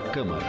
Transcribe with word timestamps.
da 0.00 0.10
Câmara. 0.10 0.44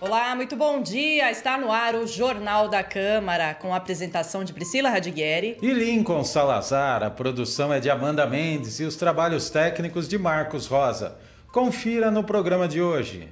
Olá, 0.00 0.34
muito 0.34 0.56
bom 0.56 0.82
dia. 0.82 1.30
Está 1.30 1.56
no 1.56 1.70
ar 1.70 1.94
o 1.94 2.06
Jornal 2.06 2.68
da 2.68 2.82
Câmara, 2.82 3.54
com 3.54 3.72
a 3.72 3.76
apresentação 3.76 4.42
de 4.42 4.52
Priscila 4.52 4.90
Radigueri 4.90 5.56
e 5.62 5.70
Lincoln 5.72 6.24
Salazar. 6.24 7.02
A 7.02 7.10
produção 7.10 7.72
é 7.72 7.78
de 7.78 7.88
Amanda 7.88 8.26
Mendes 8.26 8.80
e 8.80 8.84
os 8.84 8.96
trabalhos 8.96 9.48
técnicos 9.48 10.08
de 10.08 10.18
Marcos 10.18 10.66
Rosa. 10.66 11.16
Confira 11.52 12.10
no 12.10 12.24
programa 12.24 12.66
de 12.66 12.82
hoje. 12.82 13.28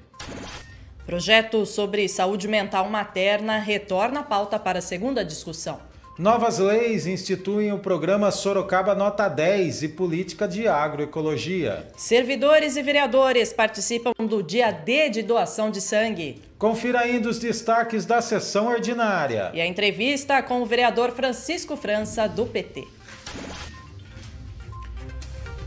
Projeto 1.05 1.67
sobre 1.67 2.09
saúde 2.09 2.47
mental 2.47 2.89
materna 2.89 3.59
retorna 3.59 4.21
a 4.21 4.23
pauta 4.23 4.57
para 4.57 4.79
a 4.79 4.83
segunda 4.83 5.25
discussão. 5.25 5.92
Novas 6.19 6.59
leis 6.59 7.07
instituem 7.07 7.73
o 7.73 7.79
programa 7.79 8.31
Sorocaba 8.31 8.95
Nota 8.95 9.29
10 9.29 9.83
e 9.83 9.89
política 9.89 10.47
de 10.47 10.69
agroecologia. 10.69 11.89
Servidores 11.97 12.77
e 12.77 12.83
vereadores 12.83 13.51
participam 13.51 14.13
do 14.19 14.43
dia 14.43 14.71
D 14.71 15.09
de 15.09 15.23
doação 15.23 15.71
de 15.71 15.81
sangue. 15.81 16.43
Confira 16.59 17.01
ainda 17.01 17.31
os 17.31 17.39
destaques 17.39 18.05
da 18.05 18.21
sessão 18.21 18.67
ordinária. 18.67 19.51
E 19.55 19.61
a 19.61 19.67
entrevista 19.67 20.43
com 20.43 20.61
o 20.61 20.67
vereador 20.67 21.13
Francisco 21.13 21.79
França, 21.79 22.29
do 22.29 22.45
PT. 22.45 22.87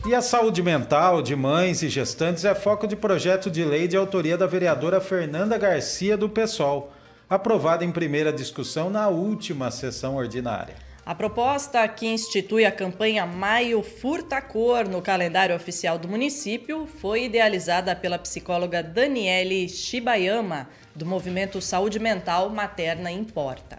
E 0.05 0.13
a 0.13 0.21
saúde 0.21 0.61
mental 0.61 1.23
de 1.23 1.35
mães 1.35 1.81
e 1.81 1.89
gestantes 1.89 2.45
é 2.45 2.53
foco 2.53 2.85
de 2.85 2.95
projeto 2.95 3.49
de 3.49 3.65
lei 3.65 3.87
de 3.87 3.97
autoria 3.97 4.37
da 4.37 4.45
vereadora 4.45 5.02
Fernanda 5.02 5.57
Garcia 5.57 6.15
do 6.15 6.30
PSOL, 6.30 6.93
aprovada 7.29 7.83
em 7.83 7.91
primeira 7.91 8.31
discussão 8.31 8.89
na 8.89 9.07
última 9.07 9.71
sessão 9.71 10.15
ordinária. 10.15 10.75
A 11.05 11.13
proposta 11.13 11.87
que 11.87 12.07
institui 12.07 12.65
a 12.65 12.71
campanha 12.71 13.27
Maio 13.27 13.83
Furta 13.83 14.41
Cor 14.41 14.87
no 14.87 15.03
calendário 15.03 15.55
oficial 15.55 15.99
do 15.99 16.07
município 16.07 16.87
foi 16.99 17.25
idealizada 17.25 17.95
pela 17.95 18.17
psicóloga 18.17 18.81
Daniele 18.81 19.69
Shibayama, 19.69 20.67
do 20.95 21.05
movimento 21.05 21.61
Saúde 21.61 21.99
Mental 21.99 22.49
Materna 22.49 23.11
Importa. 23.11 23.77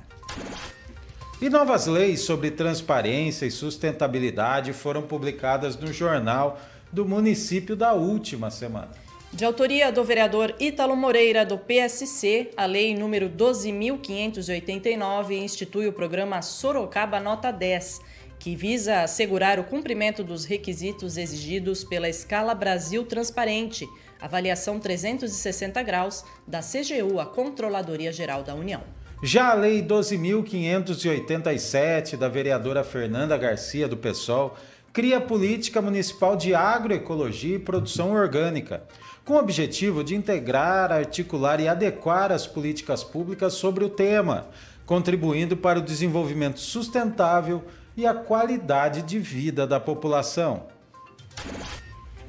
E 1.41 1.49
novas 1.49 1.87
leis 1.87 2.21
sobre 2.21 2.51
transparência 2.51 3.45
e 3.45 3.51
sustentabilidade 3.51 4.73
foram 4.73 5.03
publicadas 5.03 5.77
no 5.77 5.93
jornal 5.93 6.61
do 6.93 7.05
município 7.05 7.75
da 7.75 7.93
última 7.93 8.51
semana. 8.51 9.06
De 9.37 9.45
autoria 9.45 9.93
do 9.93 10.03
vereador 10.03 10.57
Ítalo 10.59 10.97
Moreira, 10.97 11.45
do 11.45 11.59
PSC, 11.59 12.53
a 12.57 12.65
lei 12.65 12.97
número 12.97 13.29
12.589 13.29 15.33
institui 15.33 15.87
o 15.87 15.93
programa 15.93 16.41
Sorocaba 16.41 17.21
Nota 17.21 17.51
10, 17.51 18.01
que 18.39 18.57
visa 18.57 19.03
assegurar 19.03 19.61
o 19.61 19.65
cumprimento 19.65 20.25
dos 20.25 20.47
requisitos 20.47 21.19
exigidos 21.19 21.85
pela 21.85 22.09
Escala 22.09 22.55
Brasil 22.55 23.05
Transparente, 23.05 23.87
avaliação 24.19 24.81
360 24.81 25.83
graus 25.83 26.25
da 26.47 26.61
CGU, 26.61 27.21
a 27.21 27.27
Controladoria 27.27 28.11
Geral 28.11 28.43
da 28.43 28.55
União. 28.55 28.83
Já 29.23 29.51
a 29.51 29.55
Lei 29.55 29.83
12.587, 29.83 32.17
da 32.17 32.29
vereadora 32.29 32.83
Fernanda 32.83 33.37
Garcia, 33.37 33.87
do 33.87 33.99
PSOL, 33.99 34.57
cria 34.97 35.19
a 35.19 35.21
Política 35.21 35.83
Municipal 35.83 36.35
de 36.37 36.55
Agroecologia 36.55 37.57
e 37.57 37.59
Produção 37.59 38.13
Orgânica, 38.13 38.83
com 39.27 39.35
o 39.35 39.39
objetivo 39.39 40.03
de 40.03 40.15
integrar, 40.15 40.91
articular 40.91 41.61
e 41.61 41.69
adequar 41.69 42.33
as 42.33 42.47
políticas 42.47 43.05
públicas 43.05 43.53
sobre 43.53 43.85
o 43.85 43.91
tema, 43.91 44.49
contribuindo 44.87 45.55
para 45.55 45.81
o 45.81 45.83
desenvolvimento 45.83 46.61
sustentável 46.61 47.63
e 47.95 48.07
a 48.07 48.15
qualidade 48.15 49.03
de 49.03 49.19
vida 49.19 49.67
da 49.67 49.79
população. 49.79 50.63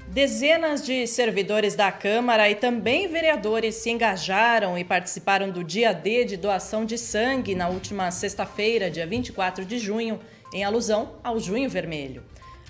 Dezenas 0.09 0.85
de 0.85 1.07
servidores 1.07 1.73
da 1.73 1.89
Câmara 1.89 2.49
e 2.49 2.55
também 2.55 3.07
vereadores 3.07 3.75
se 3.75 3.89
engajaram 3.89 4.77
e 4.77 4.83
participaram 4.83 5.49
do 5.51 5.63
dia 5.63 5.93
D 5.93 6.25
de 6.25 6.35
doação 6.35 6.83
de 6.83 6.97
sangue 6.97 7.55
na 7.55 7.69
última 7.69 8.11
sexta-feira, 8.11 8.91
dia 8.91 9.07
24 9.07 9.63
de 9.63 9.79
junho, 9.79 10.19
em 10.53 10.65
alusão 10.65 11.13
ao 11.23 11.39
Junho 11.39 11.69
Vermelho. 11.69 12.23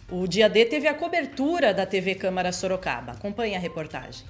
O 0.10 0.26
dia 0.26 0.48
D 0.48 0.64
teve 0.64 0.88
a 0.88 0.94
cobertura 0.94 1.74
da 1.74 1.86
TV 1.86 2.16
Câmara 2.16 2.54
Sorocaba. 2.54 3.12
Acompanhe 3.12 3.58
a 3.58 3.60
reportagem. 3.60 4.26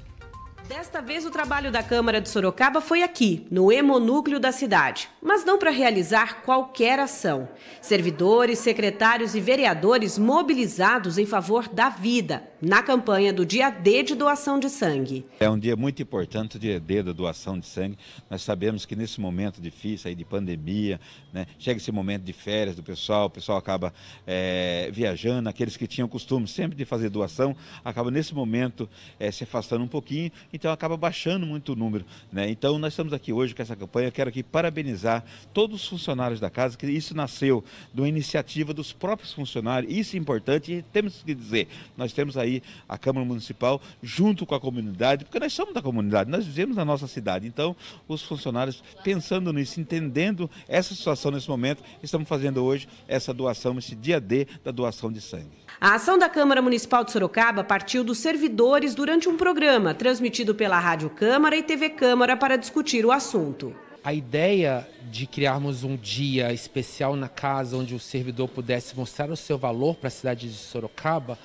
Desta 0.67 1.01
vez, 1.01 1.25
o 1.25 1.31
trabalho 1.31 1.71
da 1.71 1.81
Câmara 1.81 2.19
de 2.19 2.27
Sorocaba 2.27 2.81
foi 2.81 3.01
aqui, 3.01 3.47
no 3.49 3.71
hemonúcleo 3.71 4.37
da 4.37 4.51
cidade, 4.51 5.07
mas 5.21 5.45
não 5.45 5.57
para 5.57 5.71
realizar 5.71 6.41
qualquer 6.41 6.99
ação. 6.99 7.47
Servidores, 7.81 8.59
secretários 8.59 9.33
e 9.33 9.39
vereadores 9.39 10.17
mobilizados 10.17 11.17
em 11.17 11.25
favor 11.25 11.69
da 11.69 11.87
vida, 11.87 12.43
na 12.61 12.83
campanha 12.83 13.31
do 13.31 13.45
Dia 13.45 13.69
D 13.69 14.03
de 14.03 14.13
doação 14.13 14.59
de 14.59 14.69
sangue. 14.69 15.25
É 15.39 15.49
um 15.49 15.57
dia 15.57 15.77
muito 15.77 16.01
importante, 16.01 16.57
o 16.57 16.59
dia 16.59 16.81
D 16.81 17.01
da 17.01 17.13
doação 17.13 17.57
de 17.57 17.65
sangue. 17.65 17.97
Nós 18.29 18.41
sabemos 18.41 18.85
que 18.85 18.95
nesse 18.95 19.21
momento 19.21 19.61
difícil 19.61 20.09
aí 20.09 20.15
de 20.15 20.25
pandemia, 20.25 20.99
né, 21.31 21.45
chega 21.57 21.77
esse 21.77 21.93
momento 21.93 22.23
de 22.23 22.33
férias 22.33 22.75
do 22.75 22.83
pessoal, 22.83 23.27
o 23.27 23.29
pessoal 23.29 23.57
acaba 23.57 23.93
é, 24.25 24.89
viajando, 24.91 25.47
aqueles 25.47 25.77
que 25.77 25.87
tinham 25.87 26.09
costume 26.09 26.45
sempre 26.45 26.75
de 26.75 26.83
fazer 26.83 27.09
doação, 27.09 27.55
acabam 27.85 28.11
nesse 28.11 28.35
momento 28.35 28.89
é, 29.17 29.31
se 29.31 29.45
afastando 29.45 29.81
um 29.81 29.87
pouquinho 29.87 30.29
então 30.57 30.71
acaba 30.71 30.97
baixando 30.97 31.45
muito 31.45 31.73
o 31.73 31.75
número. 31.75 32.05
Né? 32.31 32.49
Então 32.49 32.77
nós 32.77 32.93
estamos 32.93 33.13
aqui 33.13 33.31
hoje 33.31 33.55
com 33.55 33.61
essa 33.61 33.75
campanha, 33.75 34.11
quero 34.11 34.29
aqui 34.29 34.43
parabenizar 34.43 35.23
todos 35.53 35.83
os 35.83 35.87
funcionários 35.87 36.39
da 36.39 36.49
casa, 36.49 36.77
que 36.77 36.85
isso 36.87 37.15
nasceu 37.15 37.63
de 37.93 38.01
uma 38.01 38.09
iniciativa 38.09 38.73
dos 38.73 38.91
próprios 38.91 39.31
funcionários, 39.31 39.93
isso 39.95 40.15
é 40.15 40.19
importante 40.19 40.73
e 40.73 40.81
temos 40.81 41.21
que 41.23 41.33
dizer, 41.33 41.67
nós 41.95 42.11
temos 42.11 42.35
aí 42.37 42.61
a 42.89 42.97
Câmara 42.97 43.25
Municipal 43.25 43.81
junto 44.01 44.45
com 44.45 44.55
a 44.55 44.59
comunidade, 44.59 45.25
porque 45.25 45.39
nós 45.39 45.53
somos 45.53 45.73
da 45.73 45.81
comunidade, 45.81 46.29
nós 46.29 46.45
vivemos 46.45 46.75
na 46.75 46.83
nossa 46.83 47.07
cidade, 47.07 47.47
então 47.47 47.75
os 48.07 48.23
funcionários 48.23 48.83
pensando 49.03 49.53
nisso, 49.53 49.79
entendendo 49.79 50.49
essa 50.67 50.95
situação 50.95 51.31
nesse 51.31 51.47
momento, 51.47 51.83
estamos 52.01 52.27
fazendo 52.27 52.63
hoje 52.63 52.87
essa 53.07 53.33
doação, 53.33 53.77
esse 53.77 53.95
dia 53.95 54.19
D 54.19 54.47
da 54.63 54.71
doação 54.71 55.11
de 55.11 55.21
sangue. 55.21 55.66
A 55.79 55.93
ação 55.93 56.17
da 56.17 56.27
Câmara 56.27 56.61
Municipal 56.61 57.03
de 57.03 57.11
Sorocaba 57.11 57.63
partiu 57.63 58.03
dos 58.03 58.17
servidores 58.17 58.95
durante 58.95 59.29
um 59.29 59.37
programa 59.37 59.93
transmitido 59.93 60.55
pela 60.55 60.79
Rádio 60.79 61.09
Câmara 61.09 61.55
e 61.55 61.61
TV 61.61 61.89
Câmara 61.89 62.35
para 62.35 62.55
discutir 62.55 63.05
o 63.05 63.11
assunto. 63.11 63.75
A 64.03 64.13
ideia 64.13 64.87
de 65.11 65.27
criarmos 65.27 65.83
um 65.83 65.95
dia 65.95 66.51
especial 66.51 67.15
na 67.15 67.29
casa 67.29 67.77
onde 67.77 67.93
o 67.93 67.99
servidor 67.99 68.47
pudesse 68.47 68.95
mostrar 68.95 69.29
o 69.29 69.35
seu 69.35 69.57
valor 69.57 69.95
para 69.95 70.07
a 70.07 70.11
cidade 70.11 70.49
de 70.49 70.57
Sorocaba 70.57 71.37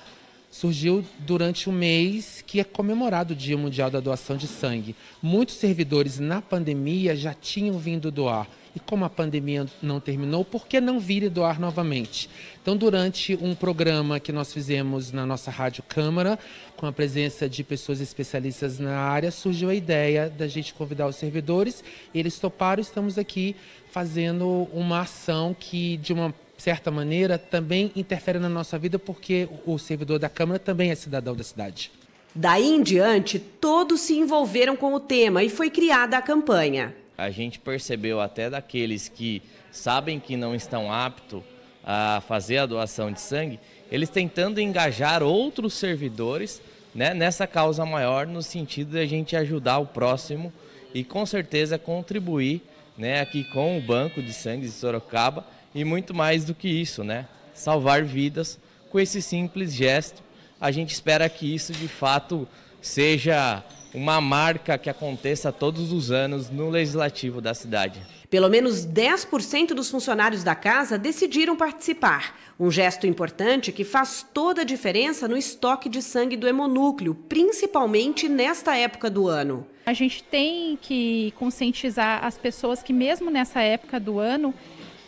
surgiu 0.53 1.03
durante 1.17 1.67
o 1.67 1.71
mês 1.71 2.43
que 2.45 2.59
é 2.59 2.63
comemorado 2.63 3.33
o 3.33 3.35
Dia 3.35 3.57
Mundial 3.57 3.89
da 3.89 3.99
Doação 3.99 4.37
de 4.37 4.45
Sangue. 4.45 4.95
Muitos 5.19 5.55
servidores 5.55 6.19
na 6.19 6.43
pandemia 6.43 7.15
já 7.15 7.33
tinham 7.33 7.79
vindo 7.79 8.11
doar 8.11 8.47
e 8.75 8.79
como 8.79 9.03
a 9.03 9.09
pandemia 9.09 9.65
não 9.81 9.99
terminou, 9.99 10.45
por 10.45 10.67
que 10.67 10.79
não 10.79 10.99
vir 10.99 11.23
e 11.23 11.29
doar 11.29 11.59
novamente? 11.59 12.29
Então, 12.61 12.75
durante 12.75 13.35
um 13.35 13.53
programa 13.53 14.19
que 14.19 14.31
nós 14.31 14.51
fizemos 14.53 15.11
na 15.11 15.25
nossa 15.25 15.51
Rádio 15.51 15.83
Câmara, 15.83 16.39
com 16.75 16.87
a 16.87 16.91
presença 16.91 17.47
de 17.47 17.63
pessoas 17.63 17.99
especialistas 17.99 18.79
na 18.79 18.97
área, 18.97 19.31
surgiu 19.31 19.69
a 19.69 19.75
ideia 19.75 20.29
da 20.29 20.47
gente 20.47 20.73
convidar 20.73 21.07
os 21.07 21.15
servidores. 21.15 21.83
Eles 22.13 22.39
toparam, 22.39 22.81
estamos 22.81 23.17
aqui 23.17 23.55
fazendo 23.91 24.67
uma 24.73 25.01
ação 25.01 25.55
que, 25.59 25.97
de 25.97 26.13
uma 26.13 26.33
certa 26.63 26.89
maneira, 26.89 27.37
também 27.37 27.91
interfere 27.95 28.39
na 28.39 28.49
nossa 28.49 28.77
vida, 28.79 28.97
porque 28.97 29.47
o 29.65 29.77
servidor 29.77 30.19
da 30.19 30.29
Câmara 30.29 30.59
também 30.59 30.91
é 30.91 30.95
cidadão 30.95 31.35
da 31.35 31.43
cidade. 31.43 31.91
Daí 32.33 32.67
em 32.67 32.81
diante, 32.81 33.37
todos 33.37 34.01
se 34.01 34.17
envolveram 34.17 34.75
com 34.75 34.93
o 34.93 34.99
tema 34.99 35.43
e 35.43 35.49
foi 35.49 35.69
criada 35.69 36.17
a 36.17 36.21
campanha 36.21 36.95
a 37.17 37.29
gente 37.29 37.59
percebeu 37.59 38.19
até 38.19 38.49
daqueles 38.49 39.07
que 39.07 39.41
sabem 39.71 40.19
que 40.19 40.35
não 40.35 40.55
estão 40.55 40.91
aptos 40.91 41.41
a 41.85 42.21
fazer 42.27 42.57
a 42.57 42.65
doação 42.65 43.11
de 43.11 43.19
sangue, 43.19 43.59
eles 43.91 44.09
tentando 44.09 44.59
engajar 44.59 45.21
outros 45.21 45.73
servidores 45.73 46.61
né, 46.95 47.13
nessa 47.13 47.45
causa 47.45 47.85
maior, 47.85 48.25
no 48.25 48.41
sentido 48.41 48.91
de 48.91 48.99
a 48.99 49.05
gente 49.05 49.35
ajudar 49.35 49.79
o 49.79 49.85
próximo 49.85 50.51
e 50.93 51.03
com 51.03 51.25
certeza 51.25 51.77
contribuir 51.77 52.61
né, 52.97 53.19
aqui 53.19 53.43
com 53.45 53.77
o 53.77 53.81
Banco 53.81 54.21
de 54.21 54.31
Sangue 54.31 54.65
de 54.65 54.71
Sorocaba 54.71 55.45
e 55.73 55.83
muito 55.83 56.13
mais 56.13 56.45
do 56.45 56.53
que 56.53 56.67
isso, 56.67 57.03
né, 57.03 57.27
salvar 57.53 58.03
vidas 58.03 58.59
com 58.89 58.99
esse 58.99 59.21
simples 59.21 59.73
gesto. 59.73 60.21
A 60.59 60.71
gente 60.71 60.93
espera 60.93 61.27
que 61.27 61.53
isso 61.53 61.73
de 61.73 61.87
fato 61.87 62.47
seja 62.81 63.63
uma 63.93 64.19
marca 64.19 64.77
que 64.77 64.89
aconteça 64.89 65.51
todos 65.51 65.91
os 65.91 66.09
anos 66.09 66.49
no 66.49 66.69
legislativo 66.69 67.39
da 67.39 67.53
cidade. 67.53 68.01
Pelo 68.29 68.49
menos 68.49 68.85
10% 68.85 69.67
dos 69.75 69.91
funcionários 69.91 70.43
da 70.43 70.55
casa 70.55 70.97
decidiram 70.97 71.55
participar. 71.55 72.35
Um 72.59 72.71
gesto 72.71 73.05
importante 73.05 73.71
que 73.71 73.83
faz 73.83 74.25
toda 74.33 74.61
a 74.61 74.65
diferença 74.65 75.27
no 75.27 75.37
estoque 75.37 75.87
de 75.87 76.01
sangue 76.01 76.35
do 76.35 76.47
hemonúcleo, 76.47 77.13
principalmente 77.13 78.27
nesta 78.27 78.75
época 78.75 79.09
do 79.09 79.27
ano. 79.27 79.67
A 79.85 79.93
gente 79.93 80.23
tem 80.23 80.77
que 80.81 81.31
conscientizar 81.37 82.25
as 82.25 82.37
pessoas 82.37 82.81
que, 82.81 82.93
mesmo 82.93 83.29
nessa 83.29 83.61
época 83.61 83.99
do 83.99 84.17
ano, 84.17 84.53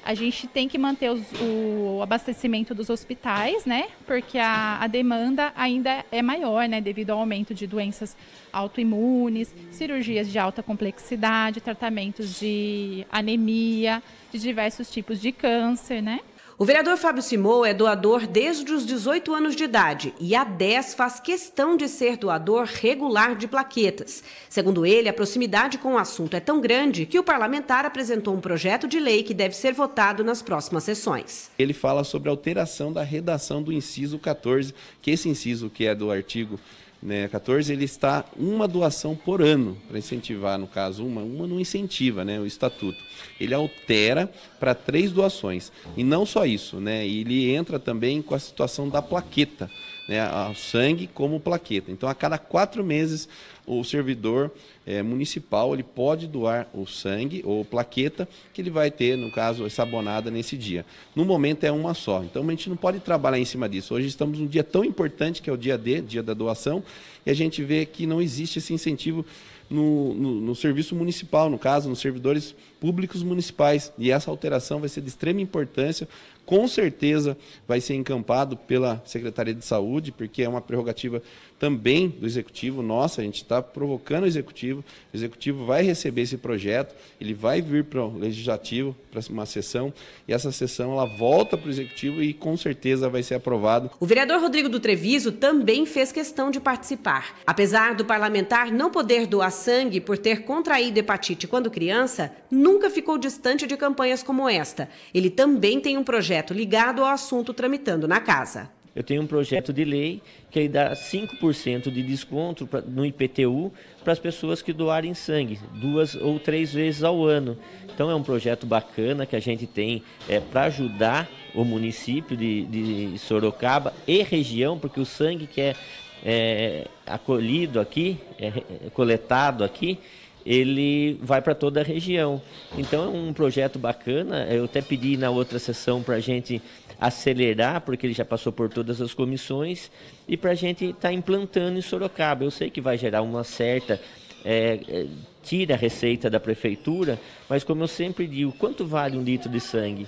a 0.05 0.13
gente 0.13 0.47
tem 0.47 0.69
que 0.69 0.77
manter 0.77 1.09
os, 1.09 1.23
o 1.41 1.99
abastecimento 2.03 2.75
dos 2.75 2.91
hospitais, 2.91 3.65
né? 3.65 3.87
Porque 4.05 4.37
a, 4.37 4.77
a, 4.79 4.85
demanda 4.87 5.51
ainda 5.55 6.05
é 6.11 6.21
maior, 6.21 6.69
né? 6.69 6.79
Devido 6.79 7.09
ao 7.09 7.19
aumento 7.19 7.55
de 7.55 7.65
doenças 7.65 8.15
autoimunes, 8.53 9.53
cirurgias 9.71 10.31
de 10.31 10.37
alta 10.37 10.61
complexidade, 10.61 11.59
tratamentos 11.59 12.39
de 12.39 13.05
anemia, 13.11 14.01
de 14.31 14.37
diversos 14.37 14.91
tipos 14.91 15.19
de 15.19 15.31
câncer, 15.31 16.03
né? 16.03 16.19
O 16.57 16.63
vereador 16.63 16.95
Fábio 16.95 17.21
Simou 17.21 17.65
é 17.65 17.73
doador 17.73 18.25
desde 18.25 18.71
os 18.71 18.85
18 18.85 19.33
anos 19.33 19.57
de 19.57 19.65
idade 19.65 20.13
e 20.17 20.33
há 20.33 20.45
10 20.45 20.93
faz 20.93 21.19
questão 21.19 21.75
de 21.75 21.89
ser 21.89 22.15
doador 22.15 22.63
regular 22.65 23.35
de 23.35 23.45
plaquetas. 23.45 24.23
Segundo 24.47 24.85
ele, 24.85 25.09
a 25.09 25.13
proximidade 25.13 25.77
com 25.77 25.95
o 25.95 25.97
assunto 25.97 26.33
é 26.33 26.39
tão 26.39 26.61
grande 26.61 27.05
que 27.05 27.19
o 27.19 27.23
parlamentar 27.25 27.85
apresentou 27.85 28.33
um 28.33 28.39
projeto 28.39 28.87
de 28.87 29.01
lei 29.01 29.21
que 29.21 29.33
deve 29.33 29.53
ser 29.53 29.73
votado 29.73 30.23
nas 30.23 30.41
próximas 30.41 30.85
sessões. 30.85 31.51
Ele 31.59 31.73
fala 31.73 32.05
sobre 32.05 32.29
a 32.29 32.31
alteração 32.31 32.93
da 32.93 33.03
redação 33.03 33.61
do 33.61 33.73
inciso 33.73 34.17
14, 34.17 34.73
que 35.01 35.11
esse 35.11 35.27
inciso 35.27 35.69
que 35.69 35.85
é 35.85 35.93
do 35.93 36.09
artigo 36.09 36.57
né, 37.05 37.27
14, 37.27 37.71
ele 37.71 37.85
está 37.85 38.25
uma 38.35 38.67
doação 38.67 39.15
por 39.15 39.39
ano, 39.39 39.77
para 39.87 39.99
incentivar, 39.99 40.57
no 40.57 40.65
caso, 40.65 41.05
uma, 41.05 41.21
uma 41.21 41.45
não 41.45 41.59
incentiva 41.59 42.25
né, 42.25 42.39
o 42.39 42.47
estatuto. 42.47 42.97
Ele 43.39 43.53
altera 43.53 44.29
para 44.59 44.73
três 44.73 45.11
doações. 45.11 45.71
E 45.95 46.03
não 46.03 46.25
só 46.25 46.45
isso, 46.45 46.79
né, 46.79 47.05
ele 47.05 47.53
entra 47.53 47.77
também 47.77 48.23
com 48.23 48.33
a 48.33 48.39
situação 48.39 48.89
da 48.89 49.03
plaqueta, 49.03 49.69
né, 50.07 50.27
o 50.49 50.53
sangue 50.53 51.07
como 51.07 51.39
plaqueta. 51.39 51.91
Então, 51.91 52.07
a 52.07 52.13
cada 52.13 52.37
quatro 52.37 52.83
meses, 52.83 53.27
o 53.65 53.83
servidor 53.83 54.51
é, 54.85 55.01
municipal 55.01 55.73
ele 55.73 55.83
pode 55.83 56.27
doar 56.27 56.67
o 56.73 56.85
sangue 56.85 57.41
ou 57.43 57.65
plaqueta 57.65 58.27
que 58.53 58.61
ele 58.61 58.69
vai 58.69 58.91
ter, 58.91 59.17
no 59.17 59.31
caso, 59.31 59.67
sabonada 59.69 60.29
nesse 60.29 60.55
dia. 60.55 60.85
No 61.15 61.25
momento 61.25 61.63
é 61.63 61.71
uma 61.71 61.93
só. 61.93 62.23
Então 62.23 62.47
a 62.47 62.51
gente 62.51 62.69
não 62.69 62.77
pode 62.77 62.99
trabalhar 62.99 63.39
em 63.39 63.45
cima 63.45 63.67
disso. 63.67 63.95
Hoje 63.95 64.07
estamos 64.07 64.39
num 64.39 64.47
dia 64.47 64.63
tão 64.63 64.85
importante 64.85 65.41
que 65.41 65.49
é 65.49 65.53
o 65.53 65.57
dia 65.57 65.77
D, 65.77 66.01
dia 66.01 66.21
da 66.21 66.33
doação, 66.33 66.83
e 67.25 67.31
a 67.31 67.33
gente 67.33 67.63
vê 67.63 67.85
que 67.85 68.05
não 68.05 68.21
existe 68.21 68.59
esse 68.59 68.73
incentivo 68.73 69.25
no, 69.67 70.13
no, 70.13 70.41
no, 70.41 70.55
serviço 70.55 70.95
municipal, 70.95 71.49
no 71.49 71.57
caso, 71.57 71.89
nos 71.89 71.99
servidores 71.99 72.53
públicos 72.79 73.23
municipais. 73.23 73.91
E 73.97 74.11
essa 74.11 74.29
alteração 74.29 74.79
vai 74.79 74.89
ser 74.89 75.01
de 75.01 75.07
extrema 75.07 75.41
importância 75.41 76.07
com 76.45 76.67
certeza 76.67 77.37
vai 77.67 77.81
ser 77.81 77.95
encampado 77.95 78.55
pela 78.55 79.01
Secretaria 79.05 79.53
de 79.53 79.65
Saúde, 79.65 80.11
porque 80.11 80.43
é 80.43 80.49
uma 80.49 80.61
prerrogativa 80.61 81.21
também 81.57 82.09
do 82.09 82.25
Executivo 82.25 82.81
nossa, 82.81 83.21
a 83.21 83.23
gente 83.23 83.37
está 83.37 83.61
provocando 83.61 84.23
o 84.23 84.27
Executivo, 84.27 84.83
o 85.13 85.17
Executivo 85.17 85.65
vai 85.65 85.83
receber 85.83 86.21
esse 86.21 86.37
projeto, 86.37 86.93
ele 87.19 87.33
vai 87.33 87.61
vir 87.61 87.85
para 87.85 88.03
o 88.03 88.17
Legislativo, 88.17 88.95
para 89.09 89.21
uma 89.29 89.45
sessão, 89.45 89.93
e 90.27 90.33
essa 90.33 90.51
sessão 90.51 90.91
ela 90.91 91.05
volta 91.05 91.57
para 91.57 91.67
o 91.67 91.71
Executivo 91.71 92.21
e 92.21 92.33
com 92.33 92.57
certeza 92.57 93.09
vai 93.09 93.23
ser 93.23 93.35
aprovado. 93.35 93.89
O 93.99 94.05
vereador 94.05 94.41
Rodrigo 94.41 94.67
do 94.67 94.79
Treviso 94.79 95.31
também 95.31 95.85
fez 95.85 96.11
questão 96.11 96.51
de 96.51 96.59
participar. 96.59 97.39
Apesar 97.47 97.95
do 97.95 98.03
parlamentar 98.03 98.71
não 98.71 98.91
poder 98.91 99.25
doar 99.25 99.51
sangue 99.51 100.01
por 100.01 100.17
ter 100.17 100.43
contraído 100.43 100.99
hepatite 100.99 101.47
quando 101.47 101.71
criança, 101.71 102.31
nunca 102.51 102.89
ficou 102.89 103.17
distante 103.17 103.65
de 103.65 103.77
campanhas 103.77 104.21
como 104.21 104.49
esta. 104.49 104.89
Ele 105.13 105.29
também 105.29 105.79
tem 105.79 105.97
um 105.97 106.03
projeto 106.03 106.34
projeto 106.35 106.53
ligado 106.53 107.01
ao 107.01 107.07
assunto 107.07 107.53
tramitando 107.53 108.07
na 108.07 108.19
casa. 108.19 108.69
Eu 108.93 109.03
tenho 109.03 109.21
um 109.21 109.27
projeto 109.27 109.71
de 109.71 109.83
lei 109.85 110.21
que 110.49 110.67
dá 110.67 110.93
5% 110.93 111.91
de 111.91 112.01
desconto 112.01 112.67
no 112.87 113.05
IPTU 113.05 113.71
para 114.03 114.13
as 114.13 114.19
pessoas 114.19 114.61
que 114.61 114.71
doarem 114.71 115.13
sangue, 115.13 115.59
duas 115.73 116.15
ou 116.15 116.39
três 116.39 116.73
vezes 116.73 117.03
ao 117.03 117.23
ano. 117.25 117.57
Então 117.93 118.09
é 118.09 118.15
um 118.15 118.23
projeto 118.23 118.65
bacana 118.65 119.25
que 119.25 119.35
a 119.35 119.39
gente 119.39 119.67
tem 119.67 120.01
é, 120.27 120.39
para 120.39 120.63
ajudar 120.63 121.29
o 121.53 121.63
município 121.63 122.35
de, 122.35 122.65
de, 122.65 123.19
Sorocaba 123.19 123.93
e 124.07 124.21
região, 124.23 124.79
porque 124.79 124.99
o 124.99 125.05
sangue 125.05 125.47
que 125.47 125.61
é, 125.61 125.75
é 126.23 126.87
acolhido 127.05 127.79
aqui, 127.79 128.17
é, 128.39 128.47
é 128.47 128.89
coletado 128.93 129.63
aqui, 129.63 129.99
ele 130.45 131.17
vai 131.21 131.41
para 131.41 131.55
toda 131.55 131.81
a 131.81 131.83
região. 131.83 132.41
Então 132.77 133.05
é 133.05 133.07
um 133.07 133.33
projeto 133.33 133.79
bacana. 133.79 134.45
Eu 134.45 134.65
até 134.65 134.81
pedi 134.81 135.17
na 135.17 135.29
outra 135.31 135.57
sessão 135.57 136.03
para 136.03 136.15
a 136.15 136.19
gente 136.19 136.61
acelerar, 137.01 137.81
porque 137.81 138.05
ele 138.05 138.13
já 138.13 138.23
passou 138.23 138.53
por 138.53 138.69
todas 138.69 139.01
as 139.01 139.13
comissões, 139.13 139.91
e 140.27 140.37
para 140.37 140.51
a 140.51 140.55
gente 140.55 140.85
estar 140.85 141.09
tá 141.09 141.13
implantando 141.13 141.77
em 141.79 141.81
Sorocaba. 141.81 142.43
Eu 142.43 142.51
sei 142.51 142.69
que 142.69 142.79
vai 142.79 142.97
gerar 142.97 143.21
uma 143.21 143.43
certa. 143.43 143.99
É, 144.47 144.79
é, 144.87 145.07
tira 145.41 145.73
a 145.73 145.77
receita 145.77 146.29
da 146.29 146.39
prefeitura, 146.39 147.19
mas 147.49 147.63
como 147.63 147.83
eu 147.83 147.87
sempre 147.87 148.27
digo, 148.27 148.51
quanto 148.51 148.85
vale 148.85 149.17
um 149.17 149.23
litro 149.23 149.49
de 149.49 149.59
sangue? 149.59 150.07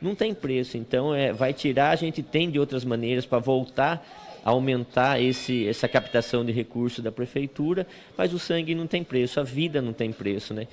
Não 0.00 0.14
tem 0.14 0.34
preço, 0.34 0.76
então 0.76 1.14
é, 1.14 1.32
vai 1.32 1.52
tirar, 1.52 1.90
a 1.90 1.96
gente 1.96 2.22
tem 2.22 2.50
de 2.50 2.58
outras 2.58 2.84
maneiras 2.84 3.24
para 3.24 3.38
voltar 3.38 4.25
aumentar 4.46 5.20
esse, 5.20 5.66
essa 5.66 5.88
captação 5.88 6.44
de 6.44 6.52
recursos 6.52 7.02
da 7.02 7.10
prefeitura, 7.10 7.84
mas 8.16 8.32
o 8.32 8.38
sangue 8.38 8.76
não 8.76 8.86
tem 8.86 9.02
preço, 9.02 9.40
a 9.40 9.42
vida 9.42 9.82
não 9.82 9.92
tem 9.92 10.12
preço, 10.12 10.54
né? 10.54 10.68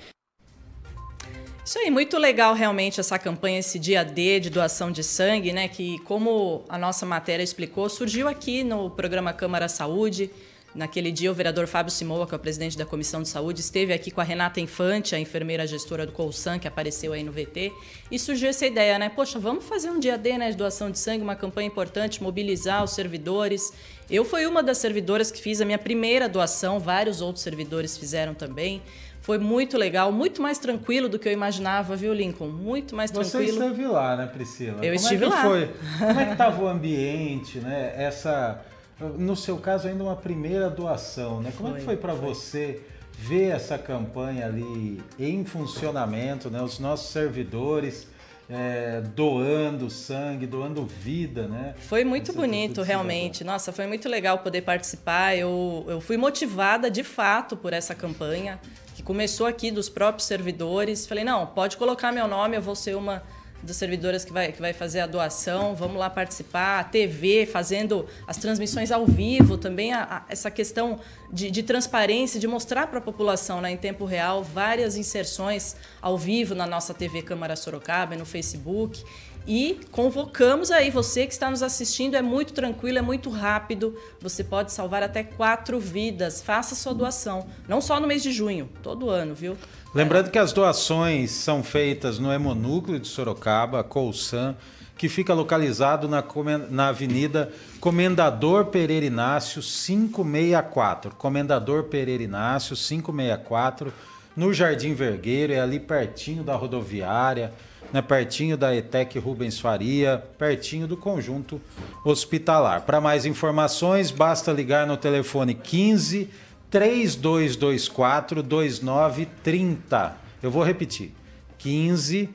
Isso 1.64 1.78
aí, 1.80 1.90
muito 1.90 2.16
legal 2.16 2.54
realmente 2.54 3.00
essa 3.00 3.18
campanha, 3.18 3.58
esse 3.58 3.78
dia 3.78 4.04
D 4.04 4.38
de 4.38 4.48
doação 4.48 4.92
de 4.92 5.02
sangue, 5.02 5.52
né? 5.52 5.66
Que, 5.66 5.98
como 6.00 6.62
a 6.68 6.78
nossa 6.78 7.04
matéria 7.04 7.42
explicou, 7.42 7.88
surgiu 7.88 8.28
aqui 8.28 8.62
no 8.62 8.90
programa 8.90 9.32
Câmara 9.32 9.68
Saúde. 9.68 10.30
Naquele 10.74 11.12
dia, 11.12 11.30
o 11.30 11.34
vereador 11.34 11.68
Fábio 11.68 11.92
Simoa, 11.92 12.26
que 12.26 12.34
é 12.34 12.36
o 12.36 12.40
presidente 12.40 12.76
da 12.76 12.84
Comissão 12.84 13.22
de 13.22 13.28
Saúde, 13.28 13.60
esteve 13.60 13.92
aqui 13.92 14.10
com 14.10 14.20
a 14.20 14.24
Renata 14.24 14.60
Infante, 14.60 15.14
a 15.14 15.20
enfermeira 15.20 15.64
gestora 15.68 16.04
do 16.04 16.10
Colsan, 16.10 16.58
que 16.58 16.66
apareceu 16.66 17.12
aí 17.12 17.22
no 17.22 17.30
VT, 17.30 17.72
e 18.10 18.18
surgiu 18.18 18.48
essa 18.48 18.66
ideia, 18.66 18.98
né? 18.98 19.08
Poxa, 19.08 19.38
vamos 19.38 19.64
fazer 19.64 19.90
um 19.90 20.00
dia 20.00 20.18
D 20.18 20.36
né, 20.36 20.50
de 20.50 20.56
doação 20.56 20.90
de 20.90 20.98
sangue, 20.98 21.22
uma 21.22 21.36
campanha 21.36 21.68
importante, 21.68 22.20
mobilizar 22.20 22.82
os 22.82 22.90
servidores. 22.90 23.72
Eu 24.10 24.24
fui 24.24 24.46
uma 24.46 24.64
das 24.64 24.78
servidoras 24.78 25.30
que 25.30 25.40
fiz 25.40 25.60
a 25.60 25.64
minha 25.64 25.78
primeira 25.78 26.28
doação, 26.28 26.80
vários 26.80 27.20
outros 27.20 27.44
servidores 27.44 27.96
fizeram 27.96 28.34
também. 28.34 28.82
Foi 29.20 29.38
muito 29.38 29.78
legal, 29.78 30.10
muito 30.10 30.42
mais 30.42 30.58
tranquilo 30.58 31.08
do 31.08 31.20
que 31.20 31.28
eu 31.28 31.32
imaginava, 31.32 31.94
viu, 31.94 32.12
Lincoln? 32.12 32.48
Muito 32.48 32.96
mais 32.96 33.10
tranquilo. 33.12 33.46
Você 33.46 33.64
esteve 33.64 33.86
lá, 33.86 34.16
né, 34.16 34.26
Priscila? 34.26 34.84
Eu 34.84 34.92
Como 34.92 34.94
estive 34.94 35.24
é 35.24 35.28
lá. 35.28 35.42
Foi? 35.42 35.70
Como 35.98 36.20
é 36.20 36.24
que 36.26 36.32
estava 36.32 36.62
o 36.62 36.68
ambiente, 36.68 37.58
né? 37.58 37.94
Essa 37.96 38.60
no 39.00 39.34
seu 39.36 39.58
caso, 39.58 39.88
ainda 39.88 40.04
uma 40.04 40.16
primeira 40.16 40.70
doação, 40.70 41.40
né? 41.40 41.52
Como 41.56 41.70
foi, 41.70 41.76
é 41.76 41.80
que 41.80 41.84
foi 41.84 41.96
para 41.96 42.14
você 42.14 42.82
ver 43.18 43.50
essa 43.50 43.78
campanha 43.78 44.46
ali 44.46 45.02
em 45.18 45.44
funcionamento, 45.44 46.50
né? 46.50 46.62
Os 46.62 46.78
nossos 46.78 47.10
servidores 47.10 48.06
é, 48.48 49.00
doando 49.00 49.88
sangue, 49.88 50.46
doando 50.46 50.84
vida, 50.84 51.46
né? 51.46 51.74
Foi 51.88 52.04
muito 52.04 52.30
Essa 52.30 52.40
bonito, 52.40 52.82
realmente. 52.82 53.42
Nossa, 53.42 53.72
foi 53.72 53.86
muito 53.86 54.08
legal 54.08 54.38
poder 54.38 54.62
participar. 54.62 55.36
Eu, 55.36 55.84
eu 55.88 56.00
fui 56.00 56.16
motivada 56.16 56.90
de 56.90 57.02
fato 57.02 57.56
por 57.56 57.72
essa 57.72 57.94
campanha, 57.94 58.60
que 58.94 59.02
começou 59.02 59.46
aqui 59.46 59.70
dos 59.70 59.88
próprios 59.88 60.26
servidores. 60.26 61.06
Falei, 61.06 61.24
não, 61.24 61.46
pode 61.46 61.76
colocar 61.76 62.12
meu 62.12 62.28
nome, 62.28 62.56
eu 62.56 62.62
vou 62.62 62.74
ser 62.76 62.96
uma 62.96 63.22
das 63.62 63.76
servidoras 63.76 64.24
que 64.24 64.32
vai, 64.32 64.52
que 64.52 64.60
vai 64.60 64.72
fazer 64.72 65.00
a 65.00 65.06
doação, 65.06 65.74
vamos 65.74 65.96
lá 65.96 66.10
participar, 66.10 66.80
a 66.80 66.84
TV 66.84 67.46
fazendo 67.46 68.06
as 68.26 68.36
transmissões 68.36 68.90
ao 68.90 69.06
vivo, 69.06 69.56
também 69.56 69.92
a, 69.92 70.02
a, 70.04 70.22
essa 70.28 70.50
questão 70.50 71.00
de, 71.32 71.50
de, 71.50 71.62
transparência, 71.62 72.38
de 72.38 72.46
mostrar 72.46 72.86
para 72.86 72.98
a 72.98 73.02
população 73.02 73.60
né, 73.60 73.70
em 73.70 73.76
tempo 73.76 74.04
real 74.04 74.42
várias 74.42 74.96
inserções 74.96 75.76
ao 76.00 76.18
vivo 76.18 76.54
na 76.54 76.66
nossa 76.66 76.92
TV 76.92 77.22
Câmara 77.22 77.56
Sorocaba 77.56 78.14
e 78.14 78.18
no 78.18 78.26
Facebook. 78.26 79.02
E 79.46 79.78
convocamos 79.90 80.70
aí 80.70 80.90
você 80.90 81.26
que 81.26 81.32
está 81.32 81.50
nos 81.50 81.62
assistindo, 81.62 82.14
é 82.14 82.22
muito 82.22 82.54
tranquilo, 82.54 82.98
é 82.98 83.02
muito 83.02 83.28
rápido. 83.28 83.94
Você 84.20 84.42
pode 84.42 84.72
salvar 84.72 85.02
até 85.02 85.22
quatro 85.22 85.78
vidas. 85.78 86.40
Faça 86.40 86.74
sua 86.74 86.94
doação. 86.94 87.46
Não 87.68 87.80
só 87.80 88.00
no 88.00 88.06
mês 88.06 88.22
de 88.22 88.32
junho, 88.32 88.70
todo 88.82 89.10
ano, 89.10 89.34
viu? 89.34 89.56
Lembrando 89.94 90.30
que 90.30 90.38
as 90.38 90.52
doações 90.52 91.30
são 91.30 91.62
feitas 91.62 92.18
no 92.18 92.32
Hemonúcleo 92.32 92.98
de 92.98 93.06
Sorocaba, 93.06 93.84
Colsan, 93.84 94.56
que 94.96 95.10
fica 95.10 95.34
localizado 95.34 96.08
na, 96.08 96.24
na 96.70 96.88
Avenida 96.88 97.52
Comendador 97.80 98.66
Pereira 98.66 99.04
Inácio 99.04 99.60
564. 99.60 101.14
Comendador 101.16 101.84
Pereira 101.84 102.22
Inácio 102.22 102.74
564, 102.74 103.92
no 104.34 104.54
Jardim 104.54 104.94
Vergueiro, 104.94 105.52
é 105.52 105.60
ali 105.60 105.78
pertinho 105.78 106.42
da 106.42 106.56
rodoviária 106.56 107.52
né, 107.92 108.00
pertinho 108.02 108.56
da 108.56 108.74
ETEC 108.74 109.18
Rubens 109.18 109.58
Faria, 109.60 110.24
pertinho 110.38 110.86
do 110.86 110.96
conjunto 110.96 111.60
hospitalar. 112.04 112.82
Para 112.82 113.00
mais 113.00 113.26
informações, 113.26 114.10
basta 114.10 114.52
ligar 114.52 114.86
no 114.86 114.96
telefone 114.96 115.54
15 115.54 116.28
3224 116.70 118.42
2930. 118.42 120.16
Eu 120.42 120.50
vou 120.50 120.62
repetir. 120.64 121.12
15 121.58 122.28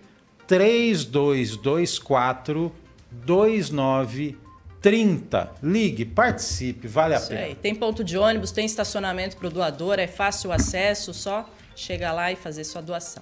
3224 0.47 2.71
2930. 3.11 5.51
Ligue, 5.61 6.05
participe, 6.05 6.87
vale 6.87 7.13
a 7.15 7.17
Isso 7.17 7.27
pena. 7.29 7.41
aí. 7.41 7.55
Tem 7.55 7.75
ponto 7.75 8.03
de 8.03 8.17
ônibus, 8.17 8.51
tem 8.51 8.65
estacionamento 8.65 9.37
para 9.37 9.47
o 9.47 9.51
doador, 9.51 9.99
é 9.99 10.07
fácil 10.07 10.49
o 10.49 10.53
acesso, 10.53 11.13
só 11.13 11.47
chega 11.75 12.11
lá 12.11 12.31
e 12.31 12.35
fazer 12.35 12.63
sua 12.63 12.81
doação. 12.81 13.21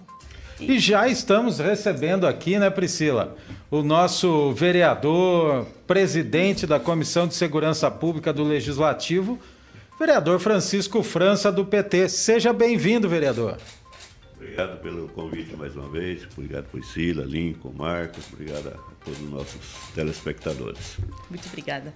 E 0.59 0.79
já 0.79 1.07
estamos 1.07 1.59
recebendo 1.59 2.25
aqui, 2.25 2.57
né, 2.57 2.69
Priscila, 2.69 3.35
o 3.69 3.83
nosso 3.83 4.51
vereador, 4.53 5.67
presidente 5.85 6.65
da 6.65 6.79
Comissão 6.79 7.27
de 7.27 7.35
Segurança 7.35 7.91
Pública 7.91 8.33
do 8.33 8.43
Legislativo, 8.43 9.39
vereador 9.99 10.39
Francisco 10.39 11.03
França, 11.03 11.51
do 11.51 11.63
PT. 11.63 12.09
Seja 12.09 12.51
bem-vindo, 12.51 13.07
vereador. 13.07 13.57
Obrigado 14.35 14.79
pelo 14.81 15.07
convite 15.09 15.55
mais 15.55 15.75
uma 15.75 15.89
vez. 15.89 16.27
Obrigado, 16.35 16.65
Priscila, 16.71 17.23
Lincoln, 17.23 17.73
Marcos. 17.77 18.25
Obrigado 18.33 18.67
a 18.67 19.05
todos 19.05 19.19
os 19.19 19.29
nossos 19.29 19.61
telespectadores. 19.93 20.97
Muito 21.29 21.47
obrigada. 21.47 21.93